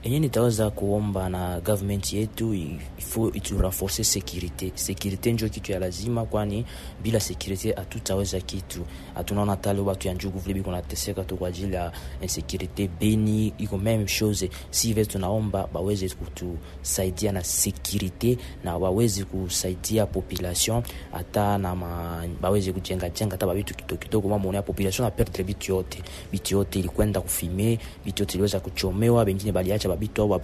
Kongo 0.05 0.17
enye 0.17 0.21
nitaweza 0.21 0.71
kuomba 0.71 1.29
na 1.29 1.61
government 1.61 2.13
yetu 2.13 2.55
ifo 2.99 3.31
iturenforce 3.33 4.05
securite 4.05 4.73
securite 4.75 5.33
njo 5.33 5.49
kitu 5.49 5.73
ya 5.73 5.79
lazima 5.79 6.25
kwani 6.25 6.65
bila 7.03 7.21
securite 7.21 7.73
hatutaweza 7.73 8.41
kitu. 8.41 8.81
Hatunaona 9.15 9.57
tale 9.57 9.81
watu 9.81 10.09
ya 10.09 10.15
njugu 10.15 10.39
vile 10.39 10.55
biko 10.55 10.71
nateseka 10.71 11.25
tu 11.25 11.37
kwa 11.37 11.49
ajili 11.49 11.75
ya 11.75 11.93
insecurite 12.23 12.89
beni 13.01 13.53
iko 13.59 13.79
meme 13.79 14.05
chose 14.05 14.51
si 14.71 14.95
tunaomba 15.07 15.67
baweze 15.73 16.09
kutusaidia 16.09 17.33
na 17.33 17.45
securite 17.45 18.39
na 18.65 18.77
waweze 18.77 19.25
kusaidia 19.25 20.07
population 20.07 20.83
hata 21.13 21.59
na 21.59 21.75
baweze 22.41 22.73
kujenga 22.73 23.09
jenga 23.11 23.31
hata 23.35 23.47
babitu 23.47 23.75
kidogo 23.75 23.97
kidogo. 24.03 24.29
Mama 24.29 24.55
ya 24.57 24.63
population 24.63 25.05
na 25.05 25.11
perdre 25.11 25.45
bitu 25.45 25.73
yote. 25.73 26.03
Bitu 26.33 26.55
yote 26.55 26.79
ilikwenda 26.79 27.21
kufime 27.21 27.79
bitu 28.05 28.23
yote 28.23 28.35
iliweza 28.35 28.61
kuchomewa 28.61 29.25
bengine 29.25 29.53
baliacha 29.53 29.89
babitu 29.95 30.23
ao 30.23 30.41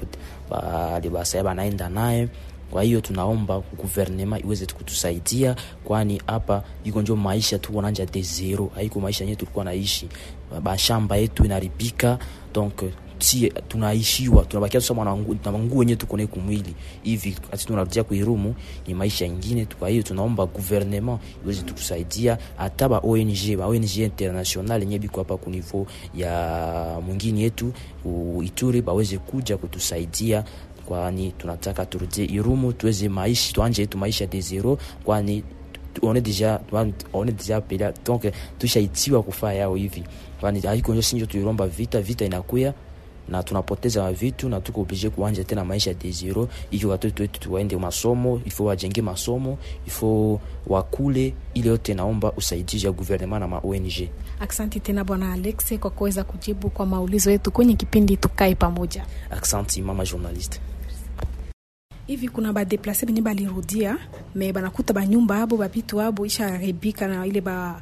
balibasaya 0.51 1.45
banaenda 1.45 1.89
naye. 1.89 2.29
Kwa 2.71 2.83
hiyo 2.83 3.01
tunaomba 3.01 3.63
guvernema 3.77 4.39
iweze 4.39 4.67
kutusaidia 4.67 5.57
kwani 5.85 6.23
hapa 6.27 6.63
iko 6.85 7.03
njo 7.03 7.17
maisha 7.17 7.59
tuko 7.59 7.83
nanja 7.83 8.07
de 8.07 8.23
zero. 8.23 8.71
Haiko 8.75 9.01
maisha 9.01 9.25
yenyewe 9.25 9.37
tulikuwa 9.37 9.65
naishi. 9.65 10.09
Bashamba 10.63 11.17
yetu 11.17 11.45
inaribika 11.45 12.19
donc 12.55 12.83
si 13.21 13.51
tunaishiwa 13.69 14.45
tunabakia 14.45 14.81
tusa 14.81 14.95
na 14.95 15.05
manguo 15.53 15.79
wenyewe 15.79 15.97
tuko 15.97 16.17
kumwili. 16.27 16.75
Hivi 17.03 17.37
ati 17.53 17.67
tunarudia 17.67 18.05
kuirumu 18.05 18.55
ni 18.87 18.95
maisha 18.95 19.27
ingine 19.27 19.67
kwa 19.79 19.89
hiyo 19.89 20.03
tunaomba 20.03 20.47
gouvernement 20.47 21.21
iweze 21.45 21.63
tukusaidia 21.63 22.39
hata 22.57 22.89
ba 22.89 22.99
ONG 22.99 23.57
ba 23.59 23.67
ONG 23.67 23.97
international 23.97 24.81
yenyewe 24.81 24.99
biko 24.99 25.21
hapa 25.21 25.37
ku 25.37 25.87
ya 26.15 27.01
mwingine 27.07 27.41
yetu 27.41 27.73
Ituri 28.45 28.83
baweze 28.83 29.19
kuja 29.19 29.57
kutusaidia. 29.57 30.45
Kwani 30.87 31.33
tunataka 31.39 31.87
turudie 31.87 32.25
irumu 32.25 32.73
tuweze 32.73 33.09
maisha 33.09 33.53
tuanje 33.53 33.83
yetu 33.83 33.99
maisha 33.99 34.27
de 34.27 34.41
zero. 34.41 34.79
Kwani 35.05 35.45
tushaitiwa 38.59 39.23
kufaa 39.23 39.53
yao 39.53 39.75
hivi. 39.75 40.05
Kwani 40.41 40.61
haiko 40.61 40.93
njo 40.93 41.03
sinjo 41.03 41.27
tuiromba 41.27 41.67
vita 41.67 42.01
vita 42.01 42.25
inakuya 42.25 42.75
na 43.31 43.43
tunapoteza 43.43 44.13
vitu 44.13 44.49
na 44.49 44.61
tuko 44.61 44.81
oblige 44.81 45.11
kuanja 45.11 45.45
tena 45.45 45.65
maisha 45.65 45.95
de 45.95 46.11
zero 46.11 46.49
Hivyo 46.71 46.89
watoto 46.89 47.23
wetu 47.23 47.41
tuwaende 47.41 47.77
masomo 47.77 48.41
ifo 48.47 48.65
wajenge 48.65 49.03
masomo 49.03 49.59
ifo 49.87 50.41
wakule. 50.67 51.35
Ile 51.55 51.69
yote 51.69 51.95
naomba 51.95 52.33
usaidizi 52.33 52.87
ya 52.87 52.93
guvernema 52.93 53.39
na 53.39 53.49
ma 53.49 53.59
ONG 53.65 54.09
Aksanti 54.41 54.81
tena 54.81 55.05
bwana 55.05 55.33
Alex 55.33 55.79
kwa 55.81 55.91
kuweza 55.91 56.25
kujibu 56.25 56.71
kwa 56.71 56.87
maulizo 56.87 57.31
yetu 57.31 57.51
kwenye 57.51 57.75
kipindi 57.75 58.17
tukae 58.17 58.55
pamoja. 58.55 59.05
aksanti 59.31 59.83
mama 59.83 60.05
journaliste 60.05 60.61
hivi 62.11 62.29
kuna 62.29 62.53
badeplase 62.53 63.07
benye 63.07 63.23
balirudia 63.23 63.97
me 64.35 64.53
banakuta 64.53 64.93
banyumba 64.93 65.43
abo 65.43 65.57
babitu 65.57 66.01
abo 66.01 66.27
ishaharibika 66.27 67.07
na 67.07 67.27
ile 67.27 67.41
ba 67.41 67.81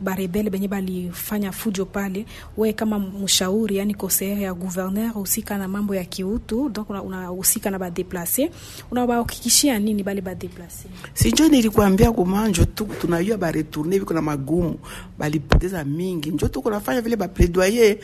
barebele 0.00 0.50
benye 0.50 0.68
balifanya 0.68 1.52
fujo 1.52 1.84
pale. 1.84 2.24
We 2.56 2.72
kama 2.72 2.98
mshauri, 2.98 3.76
yani 3.76 3.94
conseiller 3.94 4.42
ya 4.42 4.54
gouverneur 4.54 5.10
husika 5.12 5.58
na 5.58 5.68
mambo 5.68 5.94
ya 5.94 6.04
kiutu, 6.04 6.68
donc 6.68 6.90
unahusika 6.90 7.68
una 7.68 7.78
na 7.78 7.78
badeplase, 7.78 8.50
unabahakikishia 8.90 9.78
nini 9.78 10.02
bale 10.02 10.20
badeplase? 10.20 10.88
Sinjo 11.14 11.48
nilikuambia 11.48 12.12
kumanjo 12.12 12.64
tu 12.64 12.84
tunayua 13.00 13.36
baretourne 13.36 13.98
biko 13.98 14.14
na 14.14 14.22
magumu 14.22 14.78
balipoteza 15.18 15.84
mingi 15.84 16.30
njo 16.30 16.48
tuko 16.48 16.70
nafanya 16.70 17.00
vile 17.00 17.16
bapledoyer 17.16 17.96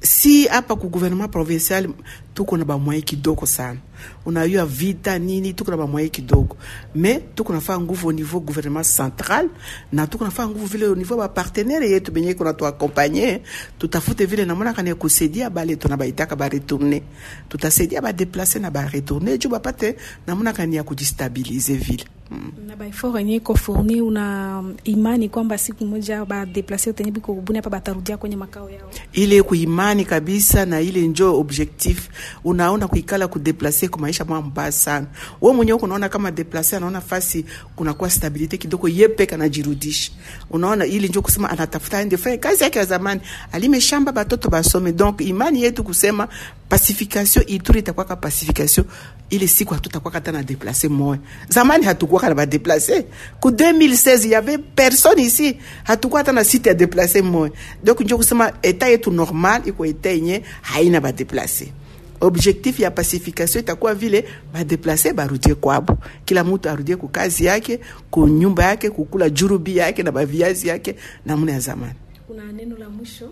si 0.00 0.46
hapa 0.46 0.76
ku 0.76 0.88
gouvernement 0.88 1.30
provincial 1.32 1.88
tuko 2.34 2.56
na 2.56 2.64
bamwai 2.64 3.02
kidogo 3.02 3.46
sana 3.46 3.78
unayua 4.26 4.66
vita 4.66 5.18
nini 5.18 5.52
tuko 5.52 5.70
na 5.70 5.76
bamwaye 5.76 6.08
kidogo 6.08 6.56
me 6.94 7.14
tuko 7.34 7.52
nafaa 7.52 7.80
nguvu 7.80 8.06
au 8.08 8.12
niveau 8.12 8.40
gouvernement 8.40 8.86
central 8.96 9.48
na 9.92 10.06
tuko 10.06 10.24
nafaa 10.24 10.48
nguvu 10.48 10.66
vile 10.66 10.86
au 10.86 10.94
niveau 10.96 11.18
bapartenere 11.18 11.90
yetu 11.90 12.12
benye 12.12 12.30
iko 12.30 12.44
natuakompanye 12.44 13.40
tutafute 13.78 14.24
vile 14.26 14.44
namona 14.44 14.72
kani 14.72 14.88
ya 14.88 14.94
kusaidia 14.94 15.50
bale 15.50 15.76
tuna 15.76 15.96
baitaka 15.96 16.36
baretourne 16.36 17.02
tutasaidia 17.48 18.00
badeplace 18.02 18.58
na 18.58 18.70
baretourne 18.70 19.38
juu 19.38 19.48
bapate 19.48 19.96
namona 20.26 20.52
kani 20.52 20.76
ya 20.76 20.82
kujistabilize 20.84 21.74
vile 21.74 22.04
mm. 22.30 22.52
na 22.66 22.76
baefort 22.76 23.16
yenye 23.16 23.34
iko 23.34 23.54
fourni, 23.54 24.00
una 24.00 24.64
imani 24.84 25.28
kwamba 25.28 25.58
siku 25.58 25.86
moja 25.86 26.24
badeplase 26.24 26.92
tenye 26.92 27.10
biko 27.10 27.34
kubuni 27.34 27.58
hapa 27.58 27.70
batarudia 27.70 28.16
kwenye 28.16 28.36
makao 28.36 28.70
yao? 28.70 28.90
ile 29.12 29.42
kuimani 29.42 30.04
kabisa 30.04 30.66
na 30.66 30.80
ile 30.80 31.06
njo 31.06 31.38
objectif 31.40 32.08
unaona 32.44 32.88
kuikala 32.88 33.28
kudeplase 33.28 33.85
kwa 33.88 33.98
maisha 34.00 34.24
mwa 34.24 34.42
mbaya 34.42 34.72
sana. 34.72 35.06
Wewe 35.40 35.56
mwenyewe 35.56 35.78
unaona 35.78 36.08
kama 36.08 36.30
deplase 36.30 36.76
anaona 36.76 37.00
fasi 37.00 37.44
kunakuwa 37.76 38.10
stabilite 38.10 38.56
kidogo 38.56 38.88
yepeka 38.88 39.34
anajirudisha. 39.34 40.12
Unaona 40.50 40.86
ile 40.86 41.08
njo 41.08 41.22
kusema 41.22 41.50
anatafuta 41.50 42.00
ende 42.00 42.16
fanya 42.16 42.38
kazi 42.38 42.64
yake 42.64 42.78
ya 42.78 42.84
zamani. 42.84 43.20
Alime 43.52 43.80
shamba 43.80 44.12
batoto 44.12 44.48
basome. 44.50 44.92
Donc 44.92 45.20
imani 45.20 45.62
yetu 45.62 45.84
kusema 45.84 46.28
pacification 46.68 47.44
ituri 47.48 47.78
itakuwa 47.80 48.04
ka 48.06 48.16
pacification. 48.16 48.86
Ile 49.30 49.48
siku 49.48 49.74
hatutakuwa 49.74 50.14
hata 50.14 50.32
na 50.32 50.42
deplase 50.42 50.88
moya 50.88 51.20
zamani 51.48 51.84
hatukuwa 51.84 52.22
na 52.28 52.34
badeplase 52.34 53.06
ku 53.40 53.48
2016 53.50 54.28
y 54.30 54.36
avait 54.36 54.60
personne 54.74 55.22
ici. 55.22 55.56
Hatukuwa 55.84 56.20
hata 56.20 56.32
na 56.32 56.44
site 56.44 56.66
ya 56.68 56.74
deplase 56.74 57.22
moya 57.22 57.52
donc 57.84 58.00
njo 58.00 58.16
kusema 58.16 58.52
eta 58.62 58.88
yetu 58.88 59.10
normal 59.10 59.62
iko 59.68 59.86
eta 59.86 60.10
yenye 60.10 60.42
haina 60.62 61.00
badeplase 61.00 61.72
objectif 62.20 62.80
ya 62.80 62.90
pacification 62.90 63.60
itakuwa 63.64 63.94
vile 63.94 64.24
badeplase 64.52 65.12
barudie 65.12 65.54
kwabo, 65.54 65.98
kila 66.24 66.44
mtu 66.44 66.70
arudie 66.70 66.96
kukazi 66.96 67.44
yake, 67.44 67.80
kunyumba 68.10 68.64
yake, 68.64 68.90
kukula 68.90 69.30
jurubi 69.30 69.76
yake 69.76 70.02
na 70.02 70.12
baviazi 70.12 70.68
yake 70.68 70.96
namna 71.26 71.52
ya 71.52 71.60
zamani. 71.60 71.94
Kuna 72.26 72.52
neno 72.52 72.76
la 72.78 72.88
mwisho? 72.90 73.28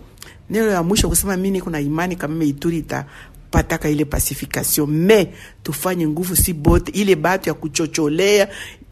Neno 0.49 0.65
la 0.65 0.83
mwisho 0.83 1.09
kusema 1.09 1.37
mimi 1.37 1.61
kuna 1.61 1.79
imani 1.79 2.15
kama 2.15 2.43
Ituri 2.43 2.77
ita 2.77 3.05
pataka 3.51 3.89
ile 3.89 4.05
pacification, 4.05 4.89
me 4.89 5.33
tufanye 5.63 6.07
nguvu 6.07 6.35
si 6.35 6.53
bote 6.53 6.91
ile 6.91 7.15
batu 7.15 7.49
ya 7.49 7.53
kuchocholea 7.53 8.47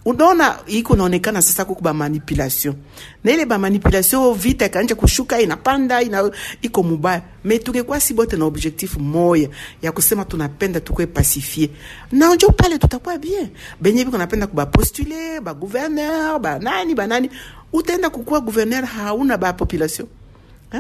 unaona 0.05 0.59
iko 0.67 0.95
naonekana 0.95 1.41
sasa 1.41 1.65
kuko 1.65 1.81
ba 1.81 1.93
manipulation. 1.93 2.75
Na 3.23 3.31
ile 3.31 3.45
ba 3.45 3.57
manipulation 3.57 4.33
vita 4.33 4.69
kanje 4.69 4.95
kushuka 4.95 5.41
inapanda 5.41 6.01
ina 6.01 6.31
iko 6.61 6.83
mubaya. 6.83 7.21
Me 7.43 7.59
tungekuwa 7.59 7.99
si 7.99 8.13
bote 8.13 8.35
na 8.37 8.45
objectif 8.45 8.97
moya 8.97 9.49
ya 9.81 9.91
kusema 9.91 10.25
tunapenda 10.25 10.79
tukwe 10.79 11.07
pacifier. 11.07 11.69
Na 12.11 12.35
njo 12.35 12.47
pale 12.49 12.77
tutakuwa 12.77 13.17
bien. 13.17 13.49
Benye 13.81 14.05
biko 14.05 14.17
napenda 14.17 14.47
kuba 14.47 14.65
postuler 14.65 15.41
ba 15.41 15.53
gouverneur 15.53 16.39
ba 16.39 16.59
nani 16.59 16.95
ba 16.95 17.07
nani. 17.07 17.29
Utaenda 17.73 18.09
kukuwa 18.09 18.39
gouverneur 18.41 18.85
hauna 18.85 19.37
ba 19.37 19.53
population 19.53 20.07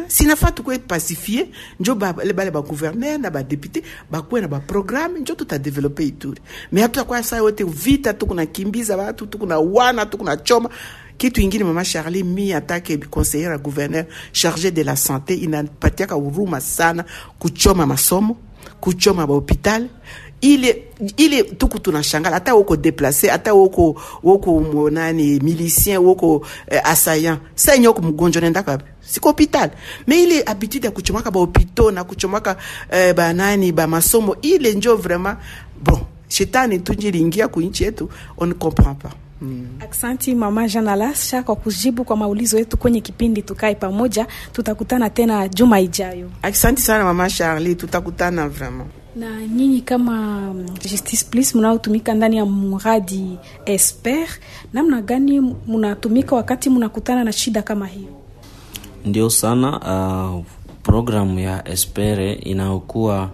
sinafaa 0.07 0.51
tukwe 0.51 0.79
pacifie 0.79 1.47
njo 1.79 1.95
bale 1.95 2.33
ba 2.33 2.51
bagouverneur 2.51 3.17
na 3.19 3.29
badepute 3.29 3.83
bakuwe 4.11 4.41
na 4.41 4.47
baprograme 4.47 5.19
njo 5.19 5.35
tutadevelope 5.35 6.03
Ituri. 6.05 6.41
Me 6.71 6.81
hatutakuwa 6.81 7.23
saa 7.23 7.37
yote 7.37 7.63
vita, 7.63 8.13
tukunakimbiza 8.13 8.97
watu, 8.97 9.25
tukunawana, 9.25 10.05
tukunachoma 10.05 10.69
kitu 11.17 11.41
ingine. 11.41 11.63
Mama 11.63 11.85
Charlie 11.85 12.23
mi 12.23 12.53
atake 12.53 12.97
conseillere 12.97 13.51
ya 13.51 13.57
gouverneur 13.57 14.05
charge 14.31 14.71
de 14.71 14.83
la 14.83 14.95
santé 14.95 15.33
inapatiaka 15.33 16.15
huruma 16.15 16.61
sana 16.61 17.05
kuchoma 17.39 17.85
masomo, 17.85 18.37
kuchoma 18.79 19.27
bahopital 19.27 19.87
ile 20.41 20.83
ile 21.17 21.43
tuku 21.43 21.79
tunashangala 21.79 22.35
hata 22.35 22.55
woko 22.55 22.75
deplace 22.75 23.27
hata 23.27 23.53
woko 23.53 24.01
woko 24.23 24.89
nani 24.89 25.39
milicien 25.39 25.97
woko 25.97 26.45
eh, 26.67 26.81
assaillant 26.83 27.39
sa 27.55 27.77
nyoko 27.77 28.01
mgonjwa 28.01 28.41
nenda 28.41 28.63
siko 29.05 29.27
hopital 29.29 29.69
me 30.07 30.23
ile 30.23 30.43
habitude 30.43 30.87
ya 30.87 30.91
kuchomaka 30.91 31.31
bahopito 31.31 31.91
na 31.91 32.03
kuchomaka 32.03 32.57
eh, 32.91 33.15
banani 33.15 33.71
bamasomo 33.71 34.35
ile 34.41 34.73
njo 34.73 34.95
vraiment 34.95 35.37
bon 35.83 35.99
shetani 36.27 36.79
tunjilingia 36.79 37.47
kuinchi 37.47 37.83
yetu 37.83 38.09
on 38.37 38.53
comprend 38.53 38.97
pas 38.97 39.11
Mm. 39.41 39.67
Aksanti 39.79 40.35
mama 40.35 40.67
Jean 40.67 40.87
Alasha 40.87 41.43
kwa 41.43 41.55
kujibu 41.55 42.03
kwa 42.05 42.17
maulizo 42.17 42.57
yetu 42.57 42.77
kwenye 42.77 43.01
kipindi 43.01 43.41
tukae 43.41 43.75
pamoja. 43.75 44.27
Tutakutana 44.51 45.09
tena 45.09 45.47
juma 45.47 45.79
ijayo. 45.79 46.31
Aksanti 46.41 46.81
sana 46.81 47.03
mama 47.03 47.29
Charlie, 47.29 47.75
tutakutana 47.75 48.49
vraiment. 48.49 48.87
Na 49.15 49.47
nyinyi 49.47 49.81
kama 49.81 50.41
Justice 50.89 51.25
Plus 51.29 51.55
mnaotumika 51.55 52.13
ndani 52.13 52.37
ya 52.37 52.45
mradi 52.45 53.37
Esper, 53.65 54.27
namna 54.73 55.01
gani 55.01 55.55
mnatumika 55.67 56.35
wakati 56.35 56.69
mnakutana 56.69 57.23
na 57.23 57.31
shida 57.31 57.61
kama 57.61 57.87
hiyo? 57.87 58.09
Ndio 59.05 59.29
sana 59.29 59.79
uh, 59.79 60.45
programu 60.83 61.39
ya 61.39 61.67
Espere 61.67 62.33
inayokuwa 62.33 63.29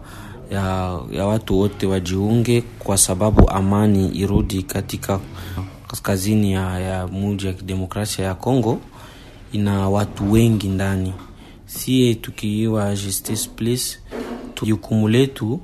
ya, 0.51 0.99
ya 1.11 1.25
watu 1.25 1.59
wote 1.59 1.85
wajiunge, 1.87 2.61
kwa 2.79 2.97
sababu 2.97 3.49
amani 3.49 4.07
irudi 4.09 4.63
katika 4.63 5.19
kaskazini 5.87 6.51
ya, 6.51 6.79
ya 6.79 7.07
muji 7.07 7.47
ya 7.47 7.53
kidemokrasia 7.53 8.25
ya 8.25 8.35
Kongo. 8.35 8.79
Ina 9.51 9.89
watu 9.89 10.31
wengi 10.31 10.67
ndani, 10.67 11.13
sie 11.65 12.15
tukiiwa 12.15 12.95
Justice 12.95 13.49
Please, 13.55 13.97
jukumu 14.63 15.07
letu 15.07 15.59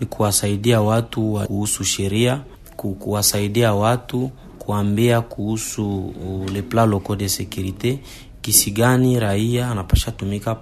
ni 0.00 0.06
kuwasaidia 0.06 0.80
watu 0.80 1.34
wa 1.34 1.46
kuhusu 1.46 1.84
sheria, 1.84 2.40
kuwasaidia 2.76 3.74
watu 3.74 4.30
kuambia 4.58 5.20
kuhusu 5.20 6.14
le 6.52 6.62
plan 6.62 6.88
local 6.90 7.16
de 7.16 7.28
securite, 7.28 7.98
kisi 8.42 8.70
gani 8.70 9.20
raia 9.20 9.70
anapasha 9.70 10.10
tumika, 10.10 10.56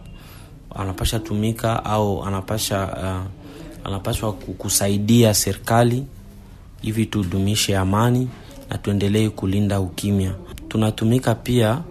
anapasha 0.75 1.19
tumika 1.19 1.85
au 1.85 2.25
anapasha 2.25 2.85
uh, 2.87 3.87
anapashwa 3.87 4.33
kusaidia 4.33 5.35
serikali 5.35 6.05
hivi 6.83 7.07
tudumishe 7.07 7.77
amani 7.77 8.29
na 8.71 8.79
tuendelee 8.79 9.29
kulinda 9.29 9.81
ukimya. 9.81 10.35
Tunatumika 10.69 11.35
pia 11.35 11.83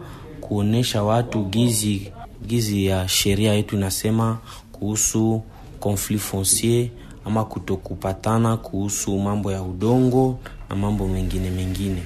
kuonesha 0.42 1.04
watu 1.04 1.44
gizi 1.44 2.12
gizi 2.48 2.86
ya 2.86 3.08
sheria 3.08 3.54
yetu 3.54 3.76
inasema 3.76 4.38
kuhusu 4.72 5.42
conflit 5.80 6.20
foncier 6.22 6.88
ama 7.26 7.46
kutokupatana 7.46 8.58
kuhusu 8.58 9.18
mambo 9.20 9.52
ya 9.52 9.62
udongo 9.64 10.40
na 10.70 10.76
mambo 10.76 11.08
mengine 11.08 11.50
mengine, 11.50 12.04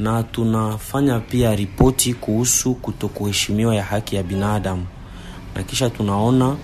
na 0.00 0.22
tunafanya 0.22 1.18
pia 1.20 1.54
ripoti 1.56 2.14
kuhusu 2.14 2.74
kutokuheshimiwa 2.74 3.74
ya 3.74 3.82
haki 3.84 4.16
ya 4.16 4.22
binadamu, 4.22 4.86
na 5.54 5.62
kisha 5.62 5.90
tunaona 5.90 6.56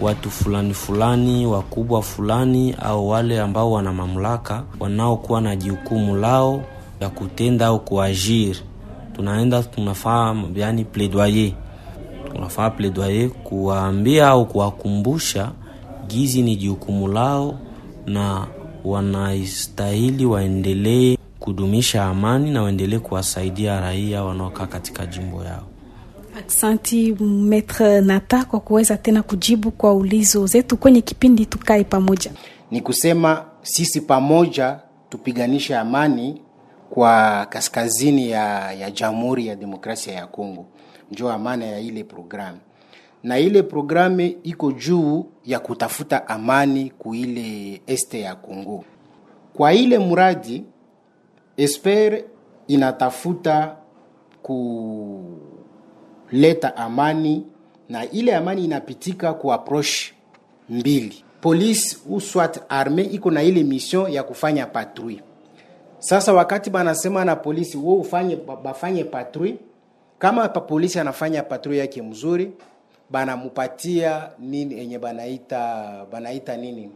watu 0.00 0.30
fulani 0.30 0.74
fulani 0.74 1.46
wakubwa 1.46 2.02
fulani 2.02 2.72
au 2.82 3.08
wale 3.08 3.40
ambao 3.40 3.72
wana 3.72 3.92
mamlaka 3.92 4.62
wanaokuwa 4.80 5.40
na 5.40 5.56
jukumu 5.56 6.16
lao 6.16 6.62
ya 7.00 7.08
kutenda 7.08 7.66
au 7.66 7.80
kuajiri, 7.80 8.58
tunaenda 9.16 9.62
tunafaa 9.62 10.36
yani 10.54 10.86
tunafaa 12.32 12.70
plaidoyer 12.70 13.28
kuwaambia 13.30 14.28
au 14.28 14.46
kuwakumbusha 14.46 15.52
gizi 16.06 16.42
ni 16.42 16.56
jukumu 16.56 17.08
lao 17.08 17.58
na 18.06 18.46
wanastahili 18.84 20.26
waendelee 20.26 21.17
kudumisha 21.48 22.04
amani 22.04 22.50
na 22.50 22.62
waendelee 22.62 22.98
kuwasaidia 22.98 23.80
raia 23.80 24.24
wanaokaa 24.24 24.66
katika 24.66 25.06
jimbo 25.06 25.44
yao. 25.44 25.62
Aksanti 26.38 27.12
Metre 27.20 28.00
Nata 28.00 28.44
kwa 28.44 28.60
kuweza 28.60 28.96
tena 28.96 29.22
kujibu 29.22 29.70
kwa 29.70 29.94
ulizo 29.94 30.46
zetu 30.46 30.76
kwenye 30.76 31.00
kipindi 31.00 31.46
Tukae 31.46 31.84
Pamoja. 31.84 32.30
Ni 32.70 32.80
kusema 32.80 33.44
sisi 33.62 34.00
pamoja 34.00 34.78
tupiganishe 35.08 35.76
amani 35.76 36.42
kwa 36.90 37.46
kaskazini 37.46 38.30
ya, 38.30 38.72
ya 38.72 38.90
Jamhuri 38.90 39.46
ya 39.46 39.56
Demokrasia 39.56 40.14
ya 40.14 40.26
Kongo, 40.26 40.66
njo 41.12 41.30
amana 41.32 41.64
ya 41.64 41.80
ile 41.80 42.04
programu, 42.04 42.58
na 43.22 43.38
ile 43.38 43.62
programu 43.62 44.20
iko 44.42 44.72
juu 44.72 45.26
ya 45.44 45.58
kutafuta 45.58 46.28
amani 46.28 46.90
kuile 46.90 47.80
este 47.86 48.20
ya 48.20 48.34
Kongo. 48.34 48.84
Kwa 49.54 49.72
ile 49.74 49.98
mradi 49.98 50.64
Esper 51.58 52.22
inatafuta 52.66 53.76
kuleta 54.42 55.46
amani 56.76 57.46
na 57.88 58.10
ile 58.10 58.36
amani 58.36 58.64
inapitika 58.64 59.32
ku 59.34 59.52
approach 59.52 60.12
mbili. 60.68 61.24
Polisi 61.40 61.96
soit 62.20 62.60
arme 62.68 63.02
iko 63.02 63.30
na 63.30 63.42
ile 63.42 63.64
mission 63.64 64.12
ya 64.12 64.22
kufanya 64.22 64.66
patrui. 64.66 65.22
Sasa 65.98 66.32
wakati 66.32 66.70
banasema 66.70 67.24
na 67.24 67.36
polisi 67.36 67.76
wo 67.76 67.94
ufanye 67.94 68.36
bafanye 68.64 69.04
patrui, 69.04 69.58
kama 70.18 70.48
pa 70.48 70.60
polisi 70.60 70.98
anafanya 70.98 71.42
patrui 71.42 71.78
yake 71.78 72.02
mzuri, 72.02 72.52
banamupatia 73.10 74.30
nini 74.38 74.80
enye 74.80 74.98
banaita 74.98 76.06
banaita 76.12 76.56
nini 76.56 76.90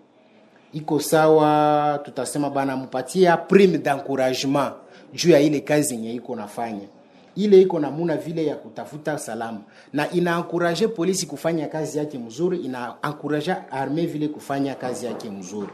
iko 0.73 1.01
sawa, 1.01 1.99
tutasema 2.05 2.51
banamupatia 2.51 3.37
prime 3.37 3.79
d'encouragement 3.79 4.73
juu 5.12 5.31
ya 5.31 5.41
ile 5.41 5.61
kazi 5.61 5.95
yenye 5.95 6.14
iko 6.14 6.37
nafanya 6.37 6.89
ile 7.37 7.61
iko 7.61 7.81
namuna 7.81 8.16
vile 8.16 8.47
ya 8.47 8.57
kutafuta 8.57 9.18
salama 9.18 9.61
na 9.93 10.11
inaankuraje 10.11 10.89
polisi 10.89 11.27
kufanya 11.27 11.66
kazi 11.68 11.99
yake 11.99 12.18
mzuri, 12.18 12.59
inaankuraje 12.59 13.55
arme 13.70 14.07
vile 14.07 14.29
kufanya 14.29 14.75
kazi 14.75 15.07
yake 15.07 15.31
mzuri. 15.31 15.68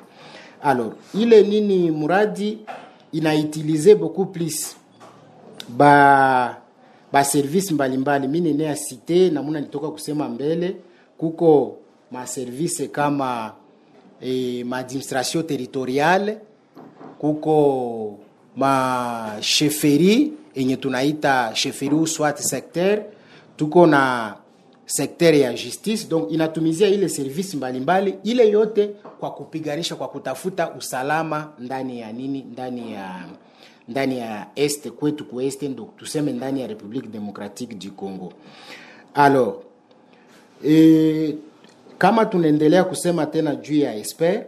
Alors 0.62 0.92
ile 1.14 1.42
nini 1.42 1.90
muradi 1.90 2.58
inautilize 3.12 3.94
beaucoup 3.94 4.32
plus 4.32 4.76
ba 5.68 6.56
ba 7.12 7.24
service 7.24 7.74
mbalimbali. 7.74 8.28
Mimi 8.28 8.52
nene 8.52 8.74
cite 8.76 9.30
namuna 9.30 9.60
nitoka 9.60 9.88
kusema 9.90 10.28
mbele, 10.28 10.76
kuko 11.18 11.76
ma 12.10 12.26
service 12.26 12.88
kama 12.88 13.52
eh, 14.20 14.64
maadministration 14.66 15.42
territoriale, 15.46 16.38
kuko 17.18 18.18
masheferi 18.56 20.32
enye 20.54 20.76
tunaita 20.76 21.50
sheferi 21.54 21.94
uswat 21.94 22.38
secteur, 22.38 23.02
tuko 23.56 23.86
na 23.86 24.34
sekter 24.86 25.34
ya 25.34 25.52
justice, 25.52 26.06
donc 26.08 26.32
inatumizia 26.32 26.88
ile 26.88 27.08
service 27.08 27.56
mbalimbali 27.56 28.10
mbali, 28.12 28.30
ile 28.32 28.48
yote 28.50 28.90
kwa 29.20 29.30
kupiganisha, 29.30 29.94
kwa 29.96 30.08
kutafuta 30.08 30.70
usalama 30.74 31.52
ndani 31.58 32.00
ya 32.00 32.12
nini, 32.12 32.46
ndani 32.52 32.92
ya 32.92 33.24
ndani 33.88 34.18
ya 34.18 34.46
este 34.56 34.90
kwetu 34.90 35.24
kueste, 35.24 35.68
ndo 35.68 35.88
tuseme 35.96 36.32
ndani 36.32 36.60
ya 36.60 36.66
Republique 36.66 37.08
Democratique 37.10 37.74
du 37.74 37.92
Congo. 37.92 38.32
Alors 39.14 39.54
e, 40.64 41.34
kama 41.98 42.26
tunaendelea 42.26 42.84
kusema 42.84 43.26
tena 43.26 43.54
juu 43.56 43.76
ya 43.78 43.94
esper 43.94 44.44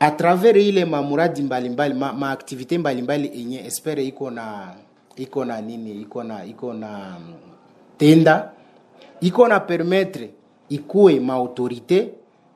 a 0.00 0.10
travers 0.10 0.56
ile 0.66 0.84
mamuradi 0.84 1.42
mbalimbali 1.42 1.94
ma, 1.94 2.36
mbalimbali 2.78 3.30
yenye 3.34 3.58
espere 3.66 4.04
iko 4.04 4.30
na 4.30 4.74
iko 5.16 5.44
na 5.44 5.60
nini 5.60 6.00
iko 6.02 6.22
na 6.24 6.44
iko 6.44 6.72
na 6.72 7.16
tenda 7.98 8.50
iko 9.20 9.48
na 9.48 9.60
permettre 9.60 10.30
ikuwe 10.68 11.20
maautorite 11.20 12.08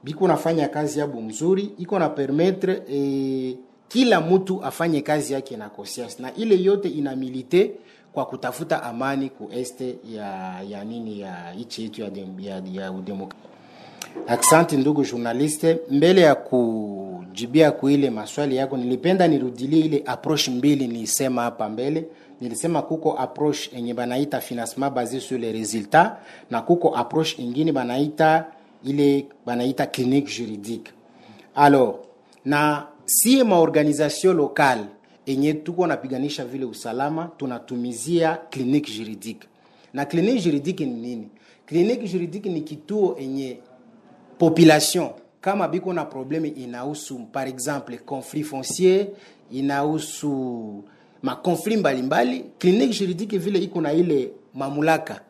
biko 0.05 0.29
nafanya 0.29 0.69
kazi 0.69 0.99
yabo 0.99 1.21
mzuri, 1.21 1.71
iko 1.79 1.99
na 1.99 2.09
permettre 2.09 2.83
e, 2.93 3.57
kila 3.89 4.21
mtu 4.21 4.65
afanye 4.65 5.01
kazi 5.01 5.33
yake 5.33 5.57
na 5.57 5.69
conscience, 5.69 6.23
na 6.23 6.35
ile 6.35 6.62
yote 6.62 6.89
ina 6.89 7.17
milite 7.17 7.73
kwa 8.12 8.27
kutafuta 8.27 8.83
amani 8.83 9.29
ku 9.31 9.49
este 9.53 9.97
ya 10.15 10.62
ya 10.69 10.85
nini 10.85 11.21
ya 11.21 11.55
ichi 11.59 11.83
yetu 11.83 12.01
ya, 12.03 12.11
ya, 12.39 12.62
ya 12.73 12.93
udemokrasia. 12.93 13.54
Asante 14.27 14.77
ndugu 14.77 15.05
journaliste, 15.05 15.79
mbele 15.91 16.21
ya 16.21 16.35
kujibia 16.35 17.71
kuile 17.71 18.11
maswali 18.11 18.57
yako, 18.57 18.77
nilipenda 18.77 19.29
nirudilie 19.29 19.81
ile 19.85 20.03
approach 20.07 20.49
mbili 20.49 20.87
nilisema 20.87 21.43
hapa 21.43 21.69
mbele. 21.69 22.05
Nilisema 22.41 22.83
kuko 22.83 23.19
approach 23.19 23.73
enye 23.73 23.95
banaita 23.95 24.41
financement 24.41 24.91
basé 24.95 25.21
sur 25.21 25.39
les 25.39 25.53
résultats 25.53 26.11
na 26.51 26.61
kuko 26.62 26.97
approche 26.97 27.43
ingine 27.43 27.73
banaita 27.73 28.47
ile 28.85 29.27
banaita 29.47 29.87
clinique 29.87 30.29
juridique. 30.39 30.91
Alors 31.55 31.95
na 32.45 32.87
sie 33.07 33.45
maorganisation 33.45 34.33
locale 34.37 34.85
enye 35.27 35.55
tuko 35.55 35.87
napiganisha 35.87 36.45
vile 36.45 36.65
usalama, 36.65 37.31
tunatumizia 37.37 38.39
clinique 38.51 38.93
juridique. 38.93 39.47
Na 39.93 40.05
clinique 40.05 40.41
juridique 40.43 40.81
ni 40.87 40.95
nini? 41.01 41.29
Clinique 41.67 42.07
juridique 42.07 42.47
ni 42.51 42.61
kituo 42.61 43.17
enye 43.19 43.59
population 44.45 45.09
kama 45.41 45.69
biko 45.69 45.93
na 45.93 46.05
probleme 46.05 46.49
inahusu 46.49 47.19
par 47.33 47.49
exemple 47.49 47.97
conflit 48.05 48.45
foncier, 48.45 49.07
inahusu 49.51 50.85
makonflit 51.23 51.79
mbalimbali, 51.79 52.45
clinique 52.59 52.93
juridique 52.93 53.39
vile 53.39 53.59
iko 53.59 53.81
na 53.81 53.93
ile 53.93 54.31
mamulaka 54.55 55.21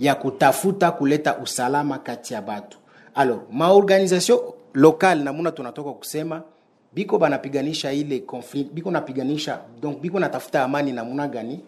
ya 0.00 0.14
kutafuta 0.14 0.90
kuleta 0.90 1.38
usalama 1.38 1.98
kati 1.98 2.34
ya 2.34 2.42
batu. 2.42 2.78
Alors 3.14 3.40
maorganisation 3.52 4.38
lokal 4.74 5.22
namuna 5.22 5.50
tunatoka 5.52 5.92
kusema 5.92 6.42
biko 6.94 7.18
banapiganisha 7.18 7.92
ile 7.92 8.18
conflit, 8.20 8.72
biko 8.72 8.90
napiganisha 8.90 9.60
donc 9.82 10.00
biko 10.00 10.18
natafuta 10.20 10.62
amani 10.64 10.92
namuna 10.92 11.28
gani? 11.28 11.60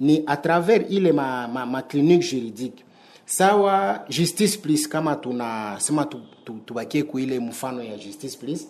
Ni 0.00 0.22
a 0.26 0.36
travers 0.36 0.86
ile 0.90 1.12
ma, 1.12 1.48
ma, 1.48 1.66
ma 1.66 1.82
clinique 1.82 2.22
juridique 2.30 2.84
sawa 3.30 4.04
justice 4.08 4.58
please 4.58 4.88
kama 4.88 5.16
tunasema 5.16 6.04
tu, 6.04 6.20
tu, 6.44 6.52
tubakie 6.66 7.02
kuile 7.02 7.38
mfano 7.40 7.82
ya 7.82 7.96
justice 7.96 8.38
please. 8.38 8.66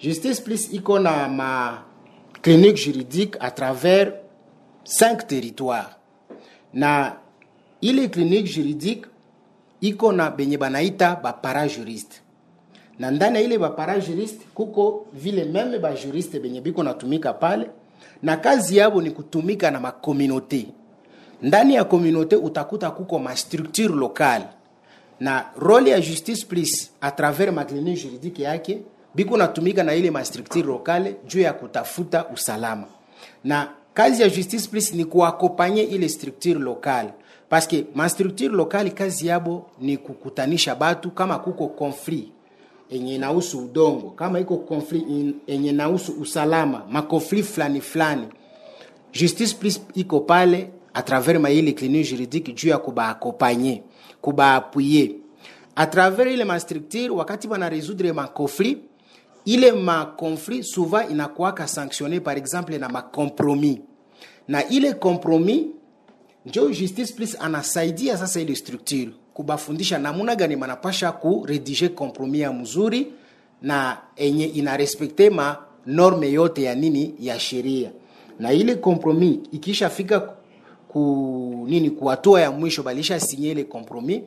Justice 0.00 0.42
please 0.42 0.76
iko 0.76 0.98
na 0.98 1.28
ma 1.28 1.82
clinique 2.42 2.76
juridique 2.84 3.36
à 3.40 3.50
travers 3.50 4.12
cinq 4.84 5.26
territoires. 5.26 5.96
Na 6.74 7.16
ile 7.80 8.08
clinique 8.08 8.46
juridique 8.46 9.06
iko 9.80 10.12
na 10.12 10.30
benye 10.30 10.58
banaita 10.58 11.16
bapara 11.22 11.68
juriste 11.68 12.20
na 12.98 13.10
ndani 13.10 13.36
ya 13.36 13.42
ile 13.42 13.58
bapara 13.58 14.00
juriste 14.00 14.46
kuko 14.54 15.06
vile 15.12 15.44
meme 15.44 15.78
bajuriste 15.78 16.40
benye 16.40 16.60
biko 16.60 16.82
natumika 16.82 17.32
pale. 17.32 17.70
Na 18.22 18.36
kazi 18.36 18.76
yabo 18.76 19.02
ni 19.02 19.10
kutumika 19.10 19.70
na 19.70 19.80
makomunote 19.80 20.66
ndani 21.42 21.74
ya 21.74 21.84
komunote 21.84 22.36
utakuta 22.36 22.90
kuko 22.90 23.18
ma 23.18 23.34
locale. 23.88 24.44
Na 25.20 25.44
role 25.58 25.90
ya 25.90 26.00
justice 26.00 26.46
plus 26.46 26.90
a 27.00 27.10
travers 27.10 27.52
maclinique 27.52 28.02
juridike 28.02 28.42
yake 28.42 28.82
biko 29.14 29.36
natumika 29.36 29.82
na 29.82 29.94
ile 29.94 30.10
ma 30.10 30.22
locale 30.66 31.16
juu 31.26 31.40
ya 31.40 31.52
kutafuta 31.52 32.26
usalama. 32.34 32.86
Na 33.44 33.68
kazi 33.94 34.22
ya 34.22 34.28
justice 34.28 34.68
plus 34.68 34.94
ni 34.94 35.04
kuakopanye 35.04 35.82
ile 35.82 36.08
structure 36.08 36.54
lokale 36.58 37.10
paske 37.48 37.86
ma 37.94 38.08
locale 38.50 38.90
kazi 38.90 39.26
yabo 39.26 39.66
ni 39.80 39.96
kukutanisha 39.96 40.74
batu 40.74 41.10
kama 41.10 41.38
kuko 41.38 41.68
conflit 41.68 42.28
enye 42.90 43.14
inahusu 43.14 43.58
udongo 43.58 44.10
kama 44.10 44.40
iko 44.40 44.56
conflit 44.56 45.04
enye 45.46 45.70
inahusu 45.70 46.12
usalama 46.20 46.82
makonflit 46.90 47.44
fulani 47.44 47.80
fulani 47.80 48.28
justice 49.12 49.54
plus 49.54 49.80
iko 49.94 50.20
pale 50.20 50.70
à 50.98 51.02
travers 51.02 51.38
ma 51.40 51.50
ile 51.50 51.74
clinique 51.74 52.06
juridique 52.06 52.54
juu 52.56 52.68
ya 52.70 52.78
kubaakompanye 52.78 53.82
kubaapuye 54.20 55.16
à 55.76 55.86
travers 55.86 56.26
ile 56.32 56.44
mastructure 56.44 57.10
wakati 57.10 57.46
bana 57.48 57.68
résoudre 57.68 58.12
makonflit 58.12 58.78
ile 59.46 59.72
makonflit 59.72 60.62
souvent 60.64 61.08
inakuwaka 61.10 61.66
sanctionné 61.66 62.20
par 62.20 62.36
exemple 62.36 62.76
na 62.78 62.88
makompromis 62.88 63.80
na 64.48 64.68
ile 64.68 64.94
kompromis 64.94 65.66
njo 66.46 66.72
justice 66.72 67.12
plus 67.14 67.36
anasaidia 67.40 68.16
sasa 68.16 68.40
ile 68.40 68.54
structure 68.54 69.10
kubafundisha 69.34 69.98
namuna 69.98 70.34
gani 70.36 70.56
manapasha 70.56 71.12
kuredige 71.12 71.88
kompromis 71.88 72.40
ya 72.40 72.52
mzuri 72.52 73.06
na 73.62 73.98
enye 74.16 74.44
inarespekte 74.46 75.30
ma 75.30 75.56
norme 75.86 76.32
yote 76.32 76.62
ya 76.62 76.74
nini 76.74 77.14
ya 77.20 77.38
sheria. 77.40 77.90
Na 78.38 78.52
ile 78.52 78.74
kompromis 78.74 79.38
ikishafika 79.52 80.20
ku 80.88 81.64
nini 81.68 81.90
ku 81.90 82.06
hatua 82.06 82.40
ya 82.40 82.50
mwisho 82.50 82.82
balisha 82.82 83.20
sinye 83.20 83.50
ile 83.50 83.64
compromis. 83.64 84.20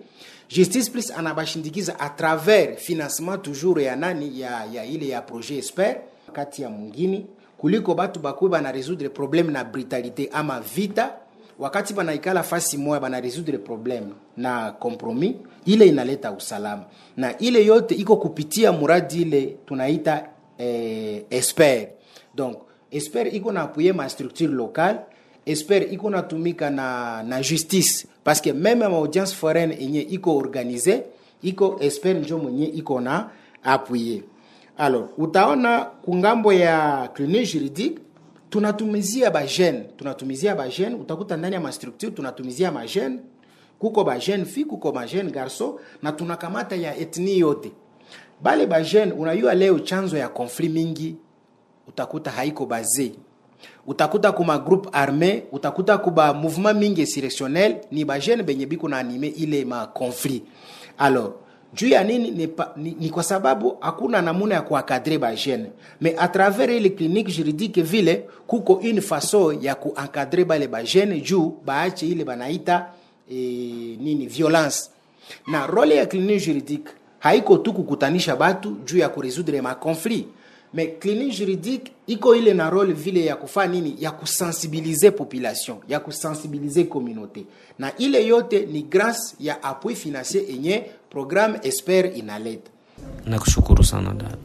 Justice 0.49 0.91
plus 0.91 1.11
anabashindikiza 1.11 1.99
a 1.99 2.09
travers 2.09 2.79
financement 2.79 3.41
toujours 3.41 3.83
ya 3.83 3.95
nani 3.95 4.39
ya, 4.39 4.65
ya 4.73 4.85
ile 4.85 5.07
ya 5.07 5.21
projet 5.21 5.57
esper 5.59 5.97
kati 6.33 6.61
ya 6.61 6.69
mwingine 6.69 7.25
kuliko 7.57 7.93
batu 7.95 8.19
bakuwe 8.19 8.51
bana 8.51 8.71
résoudre 8.71 9.09
problème 9.09 9.51
na 9.51 9.63
brutalité 9.63 10.29
ama 10.33 10.59
vita. 10.59 11.13
Wakati 11.59 11.93
banaikala 11.93 12.43
fasi 12.43 12.77
moya 12.77 12.99
bana 12.99 13.19
résoudre 13.19 13.57
problème 13.57 14.05
na 14.37 14.71
compromis 14.71 15.35
ile 15.65 15.87
inaleta 15.87 16.31
usalama. 16.31 16.85
Na 17.17 17.37
ile 17.37 17.65
yote 17.65 17.95
iko 17.95 18.17
kupitia 18.17 18.71
muradi 18.71 19.21
ile 19.21 19.55
tunaita 19.65 20.25
eh, 20.57 21.23
esper. 21.29 21.87
Donc 22.35 22.57
esper 22.91 23.35
iko 23.35 23.51
na 23.51 23.61
apuye 23.61 23.93
ma 23.93 24.09
structure 24.09 24.47
locale 24.51 24.99
esper 25.45 25.93
iko 25.93 26.09
natumika 26.09 26.69
na, 26.69 27.23
na 27.23 27.41
justice. 27.41 28.07
Paske 28.23 28.53
meme 28.53 28.87
maaudience 28.87 29.35
foraine 29.35 29.75
enye 29.79 30.01
iko 30.01 30.37
organize 30.37 31.03
iko 31.41 31.77
esper 31.79 32.15
njo 32.17 32.37
mwenye 32.37 32.65
iko 32.65 33.01
na 33.01 33.29
apuye 33.63 34.23
alors 34.77 35.09
utaona 35.17 35.79
kungambo 35.85 36.53
ya 36.53 37.07
clinique 37.13 37.53
juridique 37.53 37.99
tunatumizia 38.49 39.31
bajene 39.31 39.79
tunatumizia 39.97 40.55
bajene 40.55 40.95
utakuta 40.95 41.37
ndani 41.37 41.55
ya 41.55 41.61
mastructure 41.61 42.11
tunatumizia 42.11 42.71
majene 42.71 43.19
kuko 43.79 44.03
bajene 44.03 44.45
fi 44.45 44.65
kuko 44.65 44.91
bajene 44.91 45.31
garso 45.31 45.79
na 46.01 46.11
tunakamata 46.11 46.75
ya 46.75 46.97
etni 46.97 47.39
yote. 47.39 47.71
Bale 48.41 48.65
bajene 48.67 49.11
unayua 49.11 49.53
leo 49.53 49.79
chanzo 49.79 50.17
ya 50.17 50.29
konflit 50.29 50.71
mingi 50.71 51.15
utakuta 51.87 52.31
haiko 52.31 52.65
baze 52.65 53.11
utakuta 53.87 54.31
kuma 54.31 54.57
groupe 54.57 54.89
armé 54.93 55.43
utakuta 55.51 55.97
kuba 55.97 56.33
mouvement 56.33 56.73
mingi 56.79 57.01
insurrectionnel 57.01 57.75
ni 57.91 58.05
bajene 58.05 58.43
benye 58.43 58.65
biko 58.65 58.89
na 58.89 58.97
anime 58.97 59.27
ile 59.27 59.65
ma 59.65 59.87
conflit. 59.87 60.43
Alors 60.97 61.33
juu 61.73 61.87
ya 61.87 62.03
nini 62.03 62.31
ni, 62.31 62.49
ni, 62.77 62.95
ni 62.99 63.09
kwa 63.09 63.23
sababu 63.23 63.77
hakuna 63.81 64.21
namuna 64.21 64.55
ya 64.55 64.61
kuakadre 64.61 65.17
bajene 65.17 65.71
mais 66.01 66.15
à 66.17 66.27
travers 66.27 66.69
ile 66.77 66.89
clinique 66.95 67.29
juridique 67.29 67.79
vile 67.81 68.25
kuko 68.47 68.79
une 68.83 69.01
façon 69.01 69.51
ya 69.61 69.75
kuencadre 69.75 70.43
bale 70.45 70.67
bajene 70.67 71.21
juu 71.21 71.53
baache 71.65 72.07
ile 72.07 72.23
banaita 72.23 72.87
e, 73.31 73.35
nini 73.99 74.27
violence. 74.27 74.89
Na 75.47 75.67
role 75.67 75.95
ya 75.95 76.05
clinique 76.05 76.39
juridique 76.45 76.89
haiko 77.19 77.57
tu 77.57 77.73
kukutanisha 77.73 78.35
batu 78.35 78.77
juu 78.85 78.97
ya 78.97 79.09
kuresoudre 79.09 79.61
ma 79.61 79.75
mais 80.73 80.87
clinique 80.99 81.33
juridique 81.37 81.91
iko 82.07 82.35
ile 82.35 82.53
na 82.53 82.69
role 82.69 82.93
vile 82.93 83.25
ya 83.25 83.35
kufanya 83.35 83.73
nini? 83.73 83.95
Ya 83.99 84.11
kusensibilize 84.11 85.11
population 85.11 85.77
ya 85.87 85.99
kusensibilize 85.99 86.83
communauté. 86.83 87.45
Na 87.79 87.97
ile 87.97 88.25
yote 88.27 88.65
ni 88.65 88.81
grâce 88.83 89.35
ya 89.39 89.63
appui 89.63 89.95
financier 89.95 90.43
enye 90.51 90.85
programme 91.09 91.59
esper 91.63 92.17
inaleta 92.17 92.71
nakushukuru 93.25 93.83
sana 93.83 94.13
dada 94.13 94.37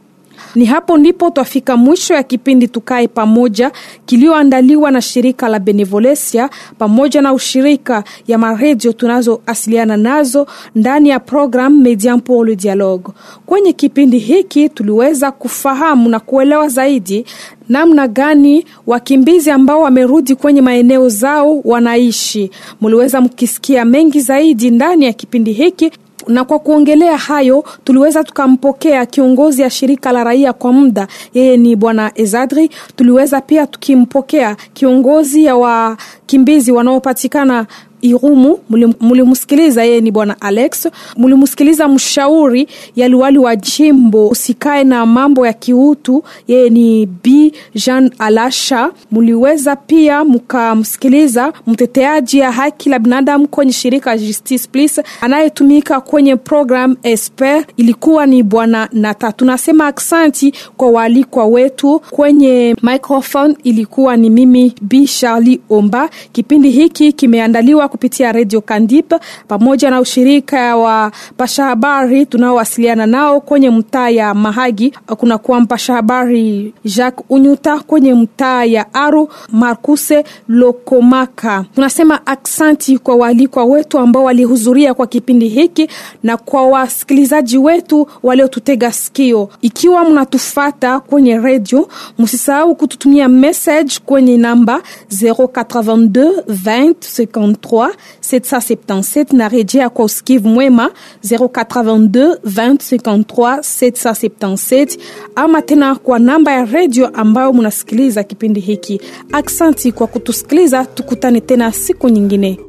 Ni 0.55 0.65
hapo 0.65 0.97
ndipo 0.97 1.29
twafika 1.29 1.77
mwisho 1.77 2.13
ya 2.13 2.23
kipindi 2.23 2.67
Tukae 2.67 3.07
Pamoja 3.07 3.71
kiliyoandaliwa 4.05 4.91
na 4.91 5.01
shirika 5.01 5.47
la 5.49 5.59
Benevolencia 5.59 6.49
pamoja 6.77 7.21
na 7.21 7.33
ushirika 7.33 8.03
ya 8.27 8.37
maredio 8.37 8.93
tunazoasiliana 8.93 9.97
nazo 9.97 10.47
ndani 10.75 11.09
ya 11.09 11.19
program 11.19 11.81
Median 11.81 12.21
pour 12.21 12.47
le 12.47 12.55
Dialogue. 12.55 13.13
Kwenye 13.45 13.73
kipindi 13.73 14.19
hiki 14.19 14.69
tuliweza 14.69 15.31
kufahamu 15.31 16.09
na 16.09 16.19
kuelewa 16.19 16.67
zaidi 16.67 17.25
namna 17.69 18.07
gani 18.07 18.65
wakimbizi 18.87 19.51
ambao 19.51 19.81
wamerudi 19.81 20.35
kwenye 20.35 20.61
maeneo 20.61 21.09
zao 21.09 21.61
wanaishi. 21.65 22.51
Mliweza 22.81 23.21
mkisikia 23.21 23.85
mengi 23.85 24.21
zaidi 24.21 24.69
ndani 24.71 25.05
ya 25.05 25.13
kipindi 25.13 25.51
hiki 25.53 25.91
na 26.27 26.43
kwa 26.45 26.59
kuongelea 26.59 27.17
hayo 27.17 27.63
tuliweza 27.83 28.23
tukampokea 28.23 29.05
kiongozi 29.05 29.61
ya 29.61 29.69
shirika 29.69 30.11
la 30.11 30.23
raia 30.23 30.53
kwa 30.53 30.73
muda 30.73 31.07
yeye 31.33 31.57
ni 31.57 31.75
bwana 31.75 32.11
ezadri. 32.15 32.69
Tuliweza 32.95 33.41
pia 33.41 33.67
tukimpokea 33.67 34.55
kiongozi 34.73 35.45
ya 35.45 35.55
wakimbizi 35.55 36.71
wanaopatikana 36.71 37.65
irumu 38.09 38.59
mulimsikiliza 38.99 39.83
yeye 39.83 40.01
ni 40.01 40.11
bwana 40.11 40.41
alex. 40.41 40.87
Mlimsikiliza 41.17 41.87
mshauri 41.87 42.67
ya 42.95 43.07
liwali 43.07 43.37
wa 43.37 43.55
jimbo 43.55 44.27
usikae 44.27 44.83
na 44.83 45.05
mambo 45.05 45.47
ya 45.47 45.53
kiutu 45.53 46.23
yeye 46.47 46.69
ni 46.69 47.05
b. 47.23 47.51
Jean 47.75 48.11
alasha. 48.19 48.91
Mliweza 49.11 49.75
pia 49.75 50.23
mkamsikiliza 50.71 51.53
mteteaji 51.67 52.39
ya 52.39 52.51
haki 52.51 52.89
la 52.89 52.99
binadamu 52.99 53.47
kwenye 53.47 53.71
shirika 53.73 54.17
justice 54.17 54.67
please 54.71 55.03
anayetumika 55.21 56.01
kwenye 56.01 56.35
program 56.35 56.95
esper 57.03 57.65
ilikuwa 57.77 58.25
ni 58.25 58.43
bwana 58.43 58.89
nata 58.93 59.31
tunasema 59.31 59.87
aksanti 59.87 60.53
kwa 60.77 60.89
waalikwa 60.89 61.45
wetu. 61.45 62.01
Kwenye 62.09 62.75
microphone 62.83 63.55
ilikuwa 63.63 64.17
ni 64.17 64.29
mimi 64.29 64.73
b. 64.81 65.07
Charlie 65.07 65.59
omba. 65.69 66.09
Kipindi 66.31 66.69
hiki 66.69 67.13
kimeandaliwa 67.13 67.87
kupitia 67.97 68.31
redio 68.31 68.61
Kandip 68.61 69.13
pamoja 69.47 69.89
na 69.89 69.99
ushirika 69.99 70.75
wa 70.77 71.11
pasha 71.37 71.63
habari 71.65 72.25
tunaowasiliana 72.25 73.05
nao 73.05 73.41
kwenye 73.41 73.69
mtaa 73.69 74.09
ya 74.09 74.33
Mahagi. 74.33 74.93
Kuna 75.17 75.37
kuwa 75.37 75.59
mpasha 75.59 75.93
habari 75.93 76.73
Jacques 76.85 77.25
Unyuta 77.29 77.79
kwenye 77.79 78.13
mtaa 78.13 78.63
ya 78.63 78.93
Aru, 78.93 79.29
Markuse 79.51 80.23
Lokomaka. 80.47 81.65
Tunasema 81.75 82.27
aksanti 82.27 82.97
kwa 82.97 83.15
waalikwa 83.15 83.65
wetu 83.65 83.99
ambao 83.99 84.23
walihudhuria 84.23 84.93
kwa 84.93 85.07
kipindi 85.07 85.47
hiki 85.47 85.87
na 86.23 86.37
kwa 86.37 86.67
wasikilizaji 86.67 87.57
wetu 87.57 88.07
waliotutega 88.23 88.91
sikio. 88.91 89.49
Ikiwa 89.61 90.03
mnatufata 90.09 90.99
kwenye 90.99 91.37
redio, 91.39 91.87
msisahau 92.19 92.75
kututumia 92.75 93.27
message 93.29 93.93
kwenye 94.05 94.37
namba 94.37 94.81
082 95.09 96.31
20 96.47 96.93
53 96.93 97.76
777 97.85 99.35
na 99.37 99.49
rejea 99.49 99.89
kwa 99.89 100.05
usikivu 100.05 100.47
mwema 100.49 100.91
082 101.25 102.35
2053 102.35 103.57
777 103.59 104.97
ama 105.35 105.61
tena 105.61 105.95
kwa 105.95 106.19
namba 106.19 106.51
ya 106.51 106.65
redio 106.65 107.07
ambayo 107.07 107.53
munasikiliza 107.53 108.23
kipindi 108.23 108.59
hiki. 108.59 109.01
Aksanti 109.31 109.91
kwa 109.91 110.07
kutusikiliza, 110.07 110.85
tukutane 110.85 111.41
tena 111.41 111.71
siku 111.71 112.09
nyingine. 112.09 112.59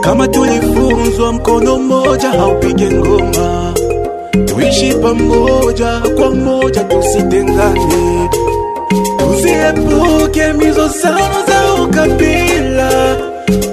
kama 0.00 0.28
tulifunzwa 0.28 1.32
mkono 1.32 1.78
mmoja 1.78 2.28
haupige 2.30 2.90
ngoma 2.90 3.65
tuishi 4.56 4.94
pamoja 4.94 6.00
kwa 6.16 6.30
moja, 6.30 6.84
tusitengane, 6.84 8.28
tuziepuke 9.18 10.52
mizozano 10.52 11.34
za 11.48 11.82
ukabila. 11.82 13.16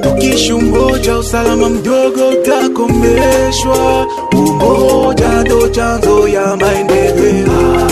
Tukishi 0.01 0.53
umoja, 0.53 1.17
usalama 1.17 1.69
mdogo 1.69 2.29
utakomeshwa. 2.29 4.07
Umoja 4.33 5.29
ndo 5.41 5.67
chanzo 5.67 6.27
ya 6.27 6.55
maendeleo, 6.55 7.87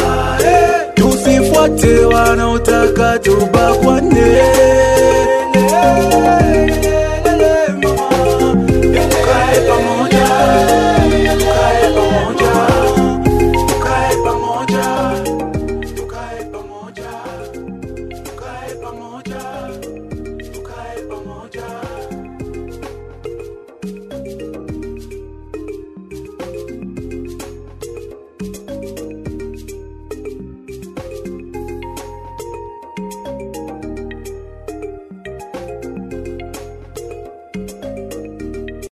tusifuate 0.96 2.06
wanaotaka 2.06 3.20
tubakwane. 3.20 4.42